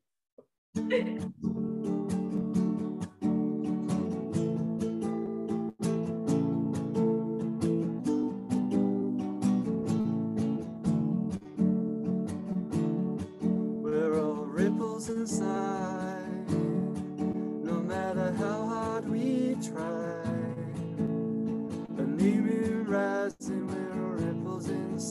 [13.71, 15.80] We're all ripples inside,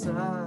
[0.09, 0.38] inside.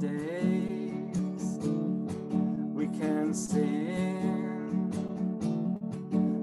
[0.00, 1.58] Mistakes.
[2.74, 4.90] We can sin.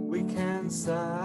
[0.10, 1.23] We can sigh.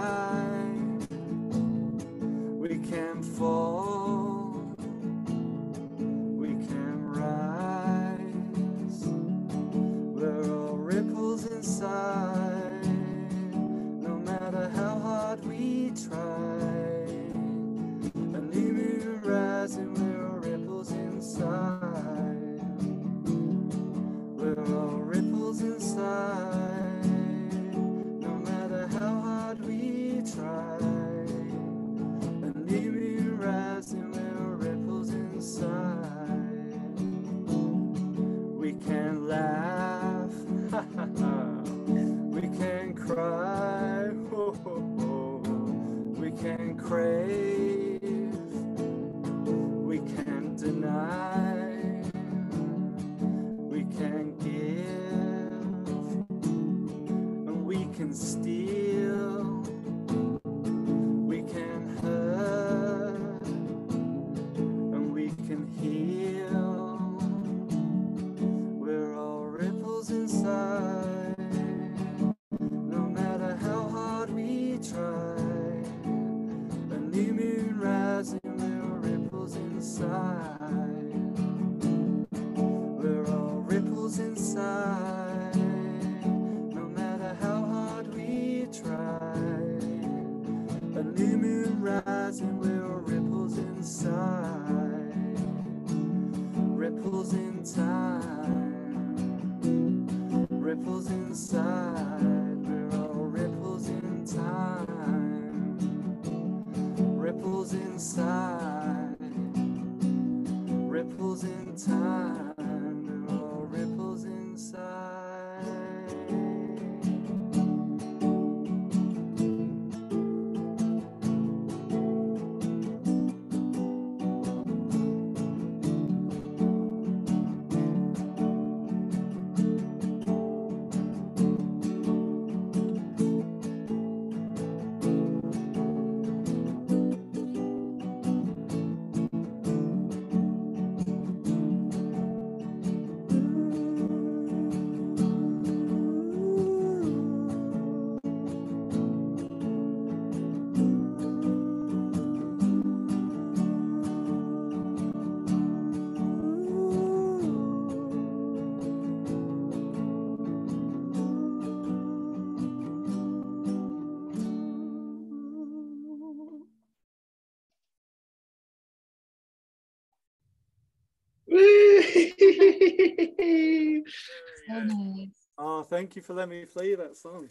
[175.89, 177.49] Thank you for letting me play that song.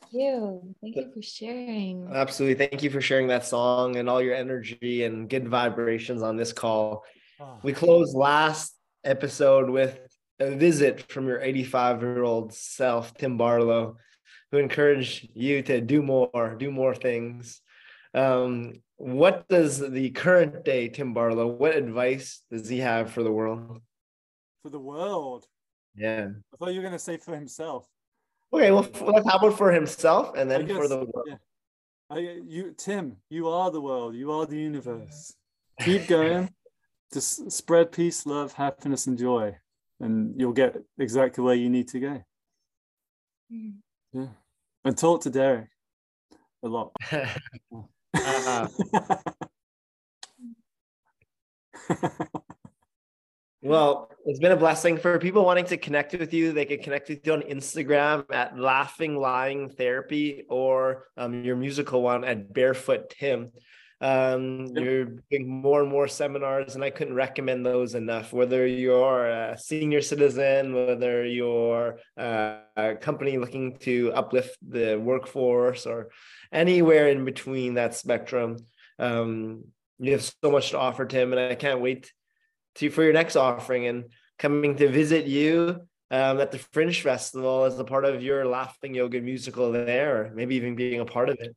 [0.00, 0.74] Thank you.
[0.80, 2.08] Thank you for sharing.
[2.12, 2.66] Absolutely.
[2.66, 6.52] Thank you for sharing that song and all your energy and good vibrations on this
[6.52, 7.04] call.
[7.40, 8.74] Oh, We closed last
[9.04, 9.98] episode with
[10.40, 13.96] a visit from your 85 year old self, Tim Barlow,
[14.50, 17.60] who encouraged you to do more, do more things.
[18.14, 23.32] Um, what does the current day Tim Barlow, what advice does he have for the
[23.32, 23.80] world?
[24.64, 25.44] for the world.
[25.96, 26.28] Yeah.
[26.52, 27.88] I thought you were going to say for himself.
[28.52, 31.26] Okay, well, let's how about for himself and then for the world?
[31.26, 31.36] yeah.
[32.10, 34.14] I, you, Tim, you are the world.
[34.14, 35.34] You are the universe.
[35.80, 36.50] Keep going.
[37.12, 39.56] Just spread peace, love, happiness, and joy,
[40.00, 42.24] and you'll get exactly where you need to go.
[43.52, 43.74] Mm.
[44.12, 44.26] Yeah,
[44.84, 45.68] and talk to Derek
[46.62, 46.92] a lot.
[48.16, 48.68] Uh,
[53.64, 56.52] Well, it's been a blessing for people wanting to connect with you.
[56.52, 62.02] They can connect with you on Instagram at Laughing Lying Therapy or um, your musical
[62.02, 63.52] one at Barefoot Tim.
[64.02, 68.34] Um, You're doing more and more seminars, and I couldn't recommend those enough.
[68.34, 75.86] Whether you're a senior citizen, whether you're uh, a company looking to uplift the workforce,
[75.86, 76.10] or
[76.52, 78.58] anywhere in between that spectrum,
[78.98, 79.64] um,
[79.98, 82.12] you have so much to offer, Tim, and I can't wait
[82.76, 84.04] to for your next offering and
[84.38, 88.94] coming to visit you um, at the Fringe Festival as a part of your Laughing
[88.94, 91.54] Yoga musical there, or maybe even being a part of it.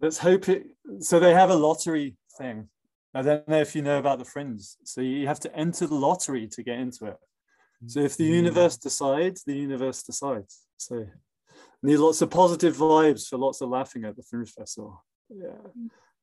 [0.00, 0.66] Let's hope it.
[1.00, 2.68] So they have a lottery thing.
[3.14, 4.62] I don't know if you know about the Fringe.
[4.84, 7.16] So you have to enter the lottery to get into it.
[7.86, 8.34] So if the Mm.
[8.34, 10.66] universe decides, the universe decides.
[10.76, 11.06] So
[11.82, 15.04] need lots of positive vibes for lots of laughing at the Fringe Festival.
[15.28, 15.50] Yeah.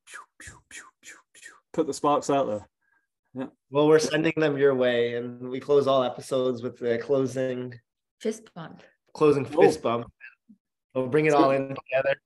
[0.06, 1.52] Pew, pew, pew, pew, pew.
[1.72, 2.68] Put the sparks out there.
[3.70, 7.74] Well, we're sending them your way, and we close all episodes with the closing
[8.20, 8.82] Fist bump.
[9.14, 9.62] closing Oh.
[9.62, 10.10] fist bump.
[10.94, 12.16] We'll bring it all in together.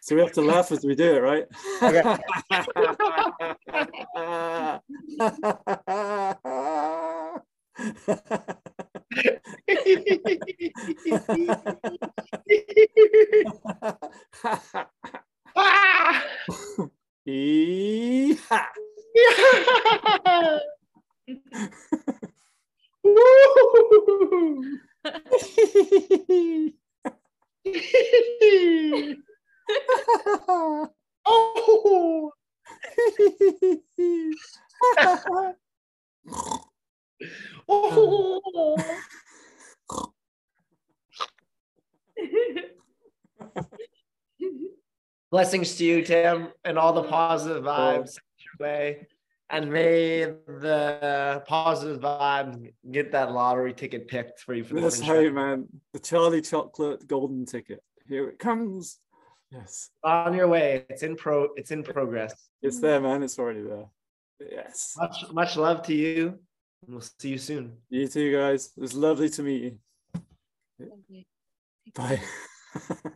[0.00, 1.46] So we have to laugh as we do it, right?
[17.24, 18.66] Yee-haw.
[19.14, 20.60] Woo!
[31.26, 32.32] oh!
[37.68, 38.72] oh!
[45.30, 47.70] Blessings to you, Tim, and all the positive oh.
[47.70, 48.18] vibes
[48.60, 49.06] your way.
[49.52, 54.96] And may the positive vibes get that lottery ticket picked for you for the Let's
[54.98, 55.42] Fringe hope, Festival.
[55.42, 55.68] man.
[55.92, 57.82] The Charlie Chocolate golden ticket.
[58.06, 58.98] Here it comes.
[59.50, 59.90] Yes.
[60.04, 60.86] on your way.
[60.88, 61.48] It's in pro.
[61.56, 62.32] It's in progress.
[62.62, 63.24] It's there, man.
[63.24, 63.86] It's already there.
[64.38, 64.94] Yes.
[64.96, 66.38] Much much love to you.
[66.86, 67.72] And we'll see you soon.
[67.88, 68.70] You too, guys.
[68.76, 69.78] It was lovely to meet you.
[70.78, 71.24] Thank you.
[71.92, 72.20] Bye.